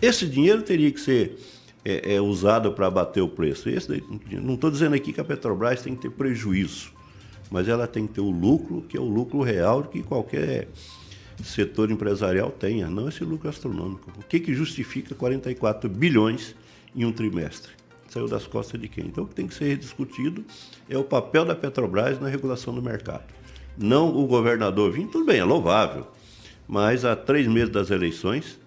Esse 0.00 0.26
dinheiro 0.26 0.62
teria 0.62 0.90
que 0.90 1.00
ser 1.00 1.38
é, 1.86 2.16
é 2.16 2.20
usado 2.20 2.72
para 2.72 2.90
bater 2.90 3.20
o 3.20 3.28
preço. 3.28 3.68
Esse, 3.68 4.02
não 4.42 4.54
estou 4.54 4.72
dizendo 4.72 4.96
aqui 4.96 5.12
que 5.12 5.20
a 5.20 5.24
Petrobras 5.24 5.80
tem 5.80 5.94
que 5.94 6.02
ter 6.02 6.10
prejuízo, 6.10 6.90
mas 7.48 7.68
ela 7.68 7.86
tem 7.86 8.08
que 8.08 8.14
ter 8.14 8.20
o 8.20 8.30
lucro, 8.30 8.82
que 8.88 8.96
é 8.96 9.00
o 9.00 9.04
lucro 9.04 9.40
real 9.40 9.84
que 9.84 10.02
qualquer 10.02 10.68
setor 11.44 11.90
empresarial 11.92 12.50
tenha, 12.50 12.88
não 12.88 13.08
esse 13.08 13.22
lucro 13.22 13.48
astronômico. 13.48 14.10
O 14.18 14.24
que, 14.24 14.40
que 14.40 14.52
justifica 14.52 15.14
44 15.14 15.88
bilhões 15.88 16.56
em 16.94 17.04
um 17.04 17.12
trimestre? 17.12 17.70
Saiu 18.08 18.26
das 18.26 18.46
costas 18.46 18.80
de 18.80 18.88
quem? 18.88 19.06
Então, 19.06 19.22
o 19.22 19.26
que 19.28 19.34
tem 19.34 19.46
que 19.46 19.54
ser 19.54 19.76
discutido 19.76 20.44
é 20.88 20.98
o 20.98 21.04
papel 21.04 21.44
da 21.44 21.54
Petrobras 21.54 22.18
na 22.20 22.28
regulação 22.28 22.74
do 22.74 22.82
mercado. 22.82 23.24
Não 23.78 24.08
o 24.08 24.26
governador 24.26 24.90
vir, 24.90 25.06
tudo 25.06 25.26
bem, 25.26 25.38
é 25.38 25.44
louvável, 25.44 26.06
mas 26.66 27.04
há 27.04 27.14
três 27.14 27.46
meses 27.46 27.68
das 27.68 27.90
eleições, 27.90 28.58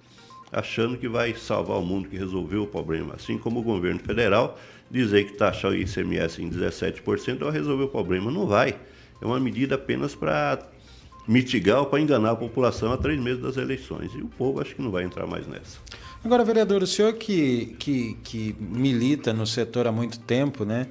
achando 0.51 0.97
que 0.97 1.07
vai 1.07 1.35
salvar 1.35 1.77
o 1.77 1.85
mundo, 1.85 2.09
que 2.09 2.17
resolveu 2.17 2.63
o 2.63 2.67
problema, 2.67 3.15
assim 3.15 3.37
como 3.37 3.59
o 3.59 3.63
governo 3.63 3.99
federal 3.99 4.57
dizer 4.89 5.25
que 5.25 5.33
taxar 5.33 5.71
o 5.71 5.75
ICMS 5.75 6.41
em 6.41 6.49
17% 6.49 7.39
vai 7.39 7.51
resolver 7.51 7.83
o 7.83 7.89
problema. 7.89 8.31
Não 8.31 8.47
vai. 8.47 8.75
É 9.21 9.25
uma 9.25 9.39
medida 9.39 9.75
apenas 9.75 10.15
para 10.15 10.59
mitigar 11.27 11.79
ou 11.79 11.85
para 11.85 11.99
enganar 11.99 12.31
a 12.31 12.35
população 12.35 12.91
a 12.91 12.97
três 12.97 13.19
meses 13.19 13.41
das 13.41 13.57
eleições. 13.57 14.11
E 14.15 14.17
o 14.17 14.27
povo 14.27 14.59
acho 14.59 14.75
que 14.75 14.81
não 14.81 14.89
vai 14.89 15.03
entrar 15.03 15.27
mais 15.27 15.45
nessa. 15.47 15.77
Agora, 16.23 16.43
vereador, 16.43 16.81
o 16.81 16.87
senhor 16.87 17.13
que, 17.13 17.75
que, 17.77 18.17
que 18.23 18.55
milita 18.59 19.31
no 19.31 19.45
setor 19.45 19.87
há 19.87 19.91
muito 19.91 20.19
tempo, 20.19 20.65
né? 20.65 20.87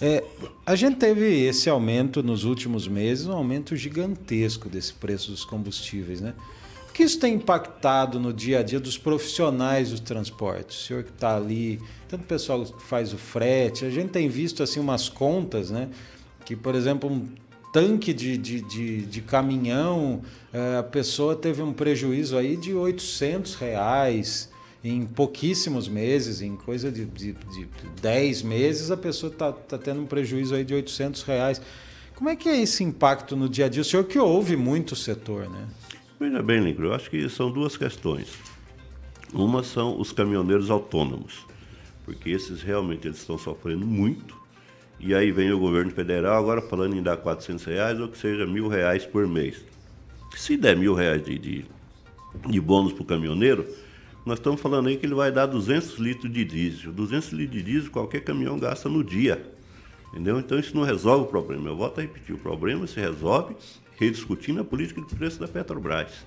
É, 0.00 0.24
a 0.66 0.74
gente 0.74 0.96
teve 0.96 1.44
esse 1.44 1.70
aumento 1.70 2.22
nos 2.22 2.44
últimos 2.44 2.88
meses, 2.88 3.26
um 3.26 3.32
aumento 3.32 3.76
gigantesco 3.76 4.68
desse 4.68 4.92
preço 4.92 5.30
dos 5.30 5.44
combustíveis, 5.44 6.20
né? 6.20 6.34
Que 6.94 7.02
isso 7.02 7.18
tem 7.18 7.34
impactado 7.34 8.20
no 8.20 8.32
dia 8.32 8.60
a 8.60 8.62
dia 8.62 8.78
dos 8.78 8.96
profissionais 8.96 9.90
dos 9.90 9.98
transportes? 9.98 10.78
O 10.78 10.86
senhor 10.86 11.02
que 11.02 11.10
está 11.10 11.36
ali, 11.36 11.80
tanto 12.08 12.22
o 12.22 12.26
pessoal 12.26 12.64
que 12.64 12.82
faz 12.84 13.12
o 13.12 13.18
frete, 13.18 13.84
a 13.84 13.90
gente 13.90 14.10
tem 14.10 14.28
visto 14.28 14.62
assim 14.62 14.78
umas 14.78 15.08
contas, 15.08 15.72
né? 15.72 15.88
Que, 16.44 16.54
por 16.54 16.76
exemplo, 16.76 17.10
um 17.10 17.26
tanque 17.72 18.14
de, 18.14 18.38
de, 18.38 18.60
de, 18.60 19.06
de 19.06 19.20
caminhão, 19.22 20.22
é, 20.52 20.76
a 20.78 20.84
pessoa 20.84 21.34
teve 21.34 21.60
um 21.60 21.72
prejuízo 21.72 22.38
aí 22.38 22.56
de 22.56 22.72
800 22.72 23.56
reais 23.56 24.48
em 24.84 25.04
pouquíssimos 25.04 25.88
meses, 25.88 26.42
em 26.42 26.54
coisa 26.54 26.92
de, 26.92 27.06
de, 27.06 27.32
de 27.32 27.68
10 28.00 28.42
meses, 28.42 28.92
a 28.92 28.96
pessoa 28.96 29.32
está 29.32 29.50
tá 29.50 29.76
tendo 29.76 30.02
um 30.02 30.06
prejuízo 30.06 30.54
aí 30.54 30.62
de 30.62 30.74
800 30.74 31.24
reais. 31.24 31.60
Como 32.14 32.30
é 32.30 32.36
que 32.36 32.48
é 32.48 32.60
esse 32.60 32.84
impacto 32.84 33.34
no 33.34 33.48
dia 33.48 33.66
a 33.66 33.68
dia? 33.68 33.82
O 33.82 33.84
senhor 33.84 34.04
que 34.04 34.16
ouve 34.16 34.56
muito 34.56 34.92
o 34.92 34.96
setor, 34.96 35.50
né? 35.50 35.66
Veja 36.24 36.42
bem, 36.42 36.58
Lincoln, 36.58 36.84
eu 36.84 36.94
acho 36.94 37.10
que 37.10 37.28
são 37.28 37.50
duas 37.50 37.76
questões. 37.76 38.38
Uma 39.30 39.62
são 39.62 40.00
os 40.00 40.10
caminhoneiros 40.10 40.70
autônomos, 40.70 41.46
porque 42.02 42.30
esses 42.30 42.62
realmente 42.62 43.06
eles 43.06 43.18
estão 43.18 43.36
sofrendo 43.36 43.84
muito. 43.84 44.34
E 44.98 45.14
aí 45.14 45.30
vem 45.30 45.52
o 45.52 45.58
governo 45.58 45.90
federal 45.90 46.42
agora 46.42 46.62
falando 46.62 46.96
em 46.96 47.02
dar 47.02 47.18
400 47.18 47.62
reais 47.66 48.00
ou 48.00 48.08
que 48.08 48.16
seja 48.16 48.46
mil 48.46 48.68
reais 48.68 49.04
por 49.04 49.26
mês. 49.26 49.62
Se 50.34 50.56
der 50.56 50.74
mil 50.74 50.94
reais 50.94 51.22
de, 51.22 51.38
de, 51.38 51.66
de 52.48 52.58
bônus 52.58 52.94
para 52.94 53.02
o 53.02 53.06
caminhoneiro, 53.06 53.66
nós 54.24 54.38
estamos 54.38 54.62
falando 54.62 54.88
aí 54.88 54.96
que 54.96 55.04
ele 55.04 55.14
vai 55.14 55.30
dar 55.30 55.44
200 55.44 55.98
litros 55.98 56.32
de 56.32 56.42
diesel. 56.42 56.90
200 56.90 57.32
litros 57.32 57.62
de 57.62 57.70
diesel 57.70 57.90
qualquer 57.90 58.20
caminhão 58.20 58.58
gasta 58.58 58.88
no 58.88 59.04
dia. 59.04 59.44
Entendeu? 60.08 60.38
Então 60.38 60.58
isso 60.58 60.74
não 60.74 60.84
resolve 60.84 61.24
o 61.24 61.28
problema. 61.28 61.68
Eu 61.68 61.76
volto 61.76 61.98
a 61.98 62.00
repetir, 62.00 62.34
o 62.34 62.38
problema 62.38 62.86
se 62.86 62.98
resolve 62.98 63.54
rediscutindo 63.98 64.60
a 64.60 64.64
política 64.64 65.00
de 65.00 65.14
preço 65.14 65.40
da 65.40 65.48
Petrobras. 65.48 66.26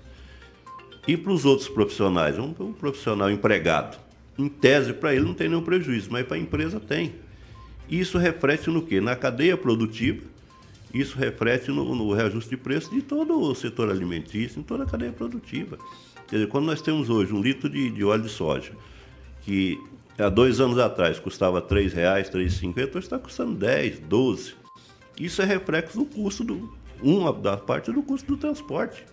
E 1.07 1.15
para 1.15 1.31
os 1.31 1.45
outros 1.45 1.69
profissionais, 1.69 2.37
um, 2.37 2.53
um 2.59 2.73
profissional 2.73 3.31
empregado, 3.31 3.97
em 4.37 4.47
tese 4.47 4.93
para 4.93 5.15
ele 5.15 5.25
não 5.25 5.33
tem 5.33 5.49
nenhum 5.49 5.61
prejuízo, 5.61 6.09
mas 6.11 6.25
para 6.25 6.37
a 6.37 6.39
empresa 6.39 6.79
tem. 6.79 7.15
Isso 7.89 8.17
reflete 8.17 8.69
no 8.69 8.81
quê? 8.81 8.99
Na 8.99 9.15
cadeia 9.15 9.55
produtiva, 9.55 10.23
isso 10.93 11.17
reflete 11.17 11.69
no, 11.69 11.95
no 11.95 12.13
reajuste 12.13 12.49
de 12.49 12.57
preço 12.57 12.93
de 12.93 13.01
todo 13.01 13.39
o 13.39 13.55
setor 13.55 13.89
alimentício, 13.89 14.59
em 14.59 14.63
toda 14.63 14.83
a 14.83 14.85
cadeia 14.85 15.11
produtiva. 15.11 15.77
Quer 16.27 16.37
dizer, 16.37 16.47
quando 16.47 16.65
nós 16.65 16.81
temos 16.81 17.09
hoje 17.09 17.33
um 17.33 17.41
litro 17.41 17.69
de, 17.69 17.89
de 17.89 18.03
óleo 18.03 18.23
de 18.23 18.29
soja, 18.29 18.73
que 19.41 19.79
há 20.17 20.27
dois 20.27 20.59
anos 20.59 20.77
atrás 20.77 21.19
custava 21.19 21.59
R$ 21.59 21.87
reais, 21.87 22.29
R$ 22.29 22.43
3,50, 22.43 22.89
hoje 22.89 22.97
está 22.97 23.17
custando 23.17 23.55
10, 23.55 23.99
12. 23.99 24.55
Isso 25.19 25.41
é 25.41 25.45
reflexo 25.45 25.97
do 25.97 26.05
custo 26.05 26.43
do. 26.43 26.75
Uma 27.01 27.31
da 27.33 27.57
parte 27.57 27.91
do 27.91 28.01
custo 28.01 28.27
do 28.27 28.37
transporte. 28.37 29.05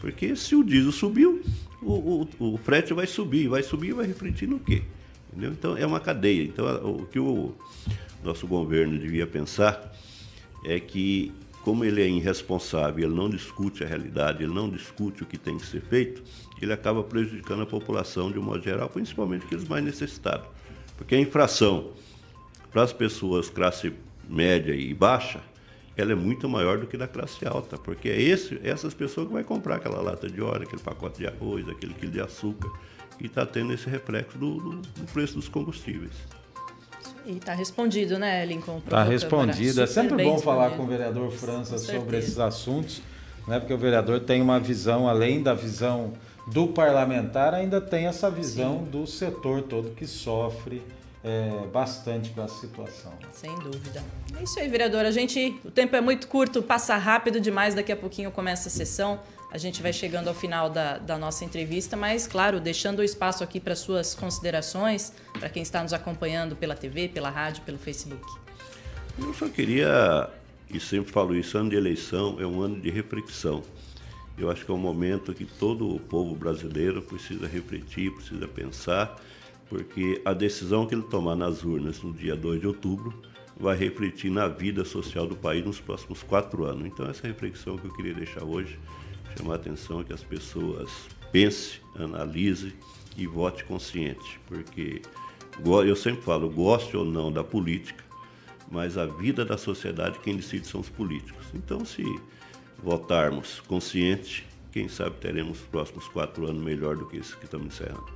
Porque 0.00 0.34
se 0.36 0.54
o 0.54 0.62
diesel 0.62 0.92
subiu, 0.92 1.42
o, 1.80 2.26
o, 2.38 2.54
o 2.54 2.56
frete 2.58 2.92
vai 2.92 3.06
subir, 3.06 3.48
vai 3.48 3.62
subir 3.62 3.88
e 3.88 3.92
vai 3.92 4.06
refletir 4.06 4.48
no 4.48 4.58
quê? 4.58 4.82
Entendeu? 5.30 5.52
Então 5.52 5.76
é 5.76 5.86
uma 5.86 6.00
cadeia. 6.00 6.44
Então 6.44 6.66
o 6.84 7.06
que 7.06 7.18
o 7.18 7.54
nosso 8.22 8.46
governo 8.46 8.98
devia 8.98 9.26
pensar 9.26 9.92
é 10.64 10.78
que 10.80 11.32
como 11.64 11.82
ele 11.82 12.02
é 12.02 12.06
irresponsável, 12.06 13.06
ele 13.06 13.14
não 13.14 13.30
discute 13.30 13.82
a 13.82 13.86
realidade, 13.86 14.42
ele 14.42 14.52
não 14.52 14.68
discute 14.68 15.22
o 15.22 15.26
que 15.26 15.38
tem 15.38 15.56
que 15.56 15.64
ser 15.64 15.80
feito, 15.80 16.22
ele 16.60 16.74
acaba 16.74 17.02
prejudicando 17.02 17.62
a 17.62 17.66
população 17.66 18.30
de 18.30 18.38
um 18.38 18.42
modo 18.42 18.62
geral, 18.62 18.86
principalmente 18.90 19.46
aqueles 19.46 19.66
mais 19.66 19.82
necessitados. 19.82 20.46
Porque 20.98 21.14
a 21.14 21.18
infração 21.18 21.92
para 22.70 22.82
as 22.82 22.92
pessoas 22.92 23.48
classe 23.48 23.94
média 24.28 24.74
e 24.74 24.92
baixa, 24.92 25.40
ela 25.96 26.12
é 26.12 26.14
muito 26.14 26.48
maior 26.48 26.78
do 26.78 26.86
que 26.86 26.96
da 26.96 27.06
classe 27.06 27.46
alta, 27.46 27.78
porque 27.78 28.08
é 28.08 28.20
esse, 28.20 28.60
essas 28.64 28.92
pessoas 28.92 29.28
que 29.28 29.32
vai 29.32 29.44
comprar 29.44 29.76
aquela 29.76 30.02
lata 30.02 30.28
de 30.28 30.40
óleo, 30.40 30.64
aquele 30.64 30.82
pacote 30.82 31.18
de 31.18 31.26
arroz, 31.26 31.68
aquele 31.68 31.94
quilo 31.94 32.12
de 32.12 32.20
açúcar, 32.20 32.70
e 33.20 33.26
está 33.26 33.46
tendo 33.46 33.72
esse 33.72 33.88
reflexo 33.88 34.36
do, 34.36 34.56
do, 34.56 34.70
do 34.76 35.12
preço 35.12 35.34
dos 35.34 35.48
combustíveis. 35.48 36.12
E 37.24 37.36
está 37.36 37.54
respondido, 37.54 38.18
né, 38.18 38.44
Lincoln? 38.44 38.78
Está 38.78 39.02
respondido. 39.02 39.80
É 39.80 39.86
sempre 39.86 40.22
bom 40.22 40.38
falar 40.38 40.70
com 40.72 40.82
o 40.82 40.86
vereador 40.86 41.30
França 41.30 41.78
sobre 41.78 42.18
esses 42.18 42.38
assuntos, 42.38 43.00
né? 43.46 43.58
porque 43.58 43.72
o 43.72 43.78
vereador 43.78 44.20
tem 44.20 44.42
uma 44.42 44.60
visão, 44.60 45.08
além 45.08 45.42
da 45.42 45.54
visão 45.54 46.12
do 46.46 46.66
parlamentar, 46.66 47.54
ainda 47.54 47.80
tem 47.80 48.06
essa 48.06 48.30
visão 48.30 48.80
Sim. 48.80 48.90
do 48.90 49.06
setor 49.06 49.62
todo 49.62 49.90
que 49.90 50.06
sofre 50.06 50.82
é, 51.24 51.66
bastante 51.72 52.30
com 52.30 52.42
essa 52.42 52.60
situação. 52.60 53.12
Sem 53.32 53.54
dúvida. 53.58 54.04
É 54.38 54.42
isso 54.42 54.60
aí, 54.60 54.68
vereador. 54.68 55.06
A 55.06 55.10
gente, 55.10 55.58
o 55.64 55.70
tempo 55.70 55.96
é 55.96 56.00
muito 56.00 56.28
curto, 56.28 56.62
passa 56.62 56.96
rápido 56.96 57.40
demais. 57.40 57.74
Daqui 57.74 57.90
a 57.90 57.96
pouquinho 57.96 58.30
começa 58.30 58.68
a 58.68 58.70
sessão. 58.70 59.18
A 59.50 59.56
gente 59.56 59.80
vai 59.80 59.92
chegando 59.92 60.28
ao 60.28 60.34
final 60.34 60.68
da, 60.68 60.98
da 60.98 61.16
nossa 61.16 61.44
entrevista, 61.44 61.96
mas, 61.96 62.26
claro, 62.26 62.60
deixando 62.60 62.98
o 62.98 63.04
espaço 63.04 63.42
aqui 63.42 63.60
para 63.60 63.76
suas 63.76 64.12
considerações, 64.12 65.12
para 65.38 65.48
quem 65.48 65.62
está 65.62 65.80
nos 65.82 65.92
acompanhando 65.92 66.56
pela 66.56 66.74
TV, 66.74 67.08
pela 67.08 67.30
rádio, 67.30 67.62
pelo 67.62 67.78
Facebook. 67.78 68.24
Eu 69.16 69.32
só 69.32 69.48
queria, 69.48 70.28
e 70.68 70.80
sempre 70.80 71.12
falo 71.12 71.36
isso, 71.36 71.56
ano 71.56 71.70
de 71.70 71.76
eleição 71.76 72.36
é 72.40 72.46
um 72.46 72.60
ano 72.60 72.80
de 72.80 72.90
reflexão. 72.90 73.62
Eu 74.36 74.50
acho 74.50 74.64
que 74.64 74.70
é 74.72 74.74
um 74.74 74.78
momento 74.78 75.32
que 75.32 75.44
todo 75.44 75.88
o 75.88 76.00
povo 76.00 76.34
brasileiro 76.34 77.00
precisa 77.00 77.46
refletir, 77.46 78.10
precisa 78.10 78.48
pensar, 78.48 79.16
porque 79.68 80.20
a 80.24 80.32
decisão 80.32 80.86
que 80.86 80.94
ele 80.94 81.02
tomar 81.02 81.36
nas 81.36 81.64
urnas 81.64 82.02
no 82.02 82.12
dia 82.12 82.36
2 82.36 82.60
de 82.60 82.66
outubro 82.66 83.14
vai 83.58 83.76
refletir 83.76 84.30
na 84.30 84.48
vida 84.48 84.84
social 84.84 85.26
do 85.26 85.36
país 85.36 85.64
nos 85.64 85.80
próximos 85.80 86.22
quatro 86.22 86.64
anos. 86.64 86.86
Então, 86.86 87.08
essa 87.08 87.26
reflexão 87.26 87.78
que 87.78 87.86
eu 87.86 87.92
queria 87.92 88.14
deixar 88.14 88.44
hoje 88.44 88.78
chamar 89.36 89.54
a 89.54 89.56
atenção 89.56 90.00
é 90.00 90.04
que 90.04 90.12
as 90.12 90.22
pessoas 90.22 90.90
pensem, 91.32 91.80
analisem 91.96 92.72
e 93.16 93.26
vote 93.26 93.64
consciente, 93.64 94.40
porque 94.46 95.02
eu 95.64 95.96
sempre 95.96 96.22
falo, 96.22 96.50
goste 96.50 96.96
ou 96.96 97.04
não 97.04 97.32
da 97.32 97.44
política, 97.44 98.02
mas 98.70 98.98
a 98.98 99.06
vida 99.06 99.44
da 99.44 99.56
sociedade 99.56 100.18
quem 100.18 100.36
decide 100.36 100.66
são 100.66 100.80
os 100.80 100.88
políticos. 100.88 101.46
Então, 101.54 101.84
se 101.84 102.04
votarmos 102.82 103.60
consciente, 103.60 104.46
quem 104.72 104.88
sabe 104.88 105.16
teremos 105.20 105.60
os 105.60 105.66
próximos 105.66 106.08
quatro 106.08 106.48
anos 106.48 106.62
melhor 106.62 106.96
do 106.96 107.06
que 107.06 107.18
esse 107.18 107.36
que 107.36 107.44
estamos 107.44 107.68
encerrando. 107.68 108.12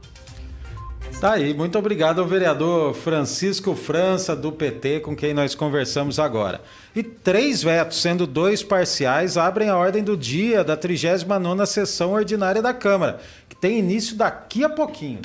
Tá 1.21 1.33
aí, 1.33 1.53
muito 1.53 1.77
obrigado 1.77 2.21
ao 2.21 2.27
vereador 2.29 2.95
Francisco 2.95 3.75
França, 3.75 4.37
do 4.37 4.53
PT, 4.53 5.01
com 5.01 5.17
quem 5.17 5.35
nós 5.35 5.53
conversamos 5.53 6.21
agora. 6.21 6.61
E 6.95 7.03
três 7.03 7.61
vetos, 7.61 8.01
sendo 8.01 8.25
dois 8.25 8.63
parciais, 8.63 9.37
abrem 9.37 9.69
a 9.69 9.77
ordem 9.77 10.05
do 10.05 10.17
dia 10.17 10.63
da 10.63 10.77
39ª 10.77 11.67
sessão 11.67 12.13
ordinária 12.13 12.63
da 12.63 12.73
Câmara, 12.73 13.19
que 13.49 13.57
tem 13.57 13.81
início 13.81 14.15
daqui 14.17 14.63
a 14.63 14.69
pouquinho. 14.69 15.21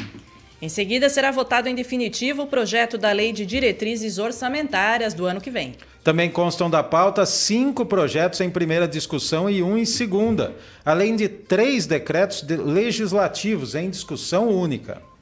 Em 0.60 0.70
seguida, 0.70 1.10
será 1.10 1.30
votado 1.30 1.70
em 1.70 1.76
definitivo 1.76 2.44
o 2.44 2.48
projeto 2.48 2.98
da 2.98 3.12
Lei 3.12 3.32
de 3.32 3.46
Diretrizes 3.46 4.18
Orçamentárias 4.18 5.14
do 5.14 5.26
ano 5.26 5.42
que 5.42 5.52
vem. 5.52 5.76
Também 6.04 6.30
constam 6.30 6.70
da 6.70 6.82
pauta 6.82 7.26
cinco 7.26 7.86
projetos 7.86 8.42
em 8.42 8.50
primeira 8.50 8.88
discussão 8.88 9.48
e 9.48 9.62
um 9.62 9.78
em 9.78 9.86
segunda, 9.86 10.56
além 10.84 11.16
de 11.16 11.28
três 11.28 11.86
decretos 11.86 12.44
legislativos 12.48 13.76
em 13.76 13.92
discussão 13.92 14.50
única. 14.50 15.13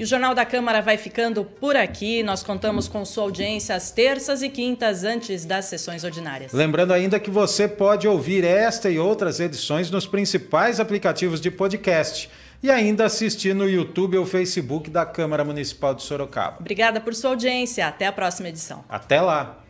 E 0.00 0.02
o 0.02 0.06
Jornal 0.06 0.34
da 0.34 0.46
Câmara 0.46 0.80
vai 0.80 0.96
ficando 0.96 1.44
por 1.44 1.76
aqui. 1.76 2.22
Nós 2.22 2.42
contamos 2.42 2.88
com 2.88 3.04
sua 3.04 3.24
audiência 3.24 3.74
às 3.74 3.90
terças 3.90 4.40
e 4.40 4.48
quintas 4.48 5.04
antes 5.04 5.44
das 5.44 5.66
sessões 5.66 6.04
ordinárias. 6.04 6.54
Lembrando 6.54 6.94
ainda 6.94 7.20
que 7.20 7.30
você 7.30 7.68
pode 7.68 8.08
ouvir 8.08 8.42
esta 8.42 8.88
e 8.88 8.98
outras 8.98 9.40
edições 9.40 9.90
nos 9.90 10.06
principais 10.06 10.80
aplicativos 10.80 11.38
de 11.38 11.50
podcast 11.50 12.30
e 12.62 12.70
ainda 12.70 13.04
assistir 13.04 13.54
no 13.54 13.68
YouTube 13.68 14.16
ou 14.16 14.24
Facebook 14.24 14.88
da 14.88 15.04
Câmara 15.04 15.44
Municipal 15.44 15.94
de 15.94 16.02
Sorocaba. 16.02 16.56
Obrigada 16.60 16.98
por 16.98 17.14
sua 17.14 17.32
audiência. 17.32 17.86
Até 17.86 18.06
a 18.06 18.12
próxima 18.12 18.48
edição. 18.48 18.82
Até 18.88 19.20
lá. 19.20 19.62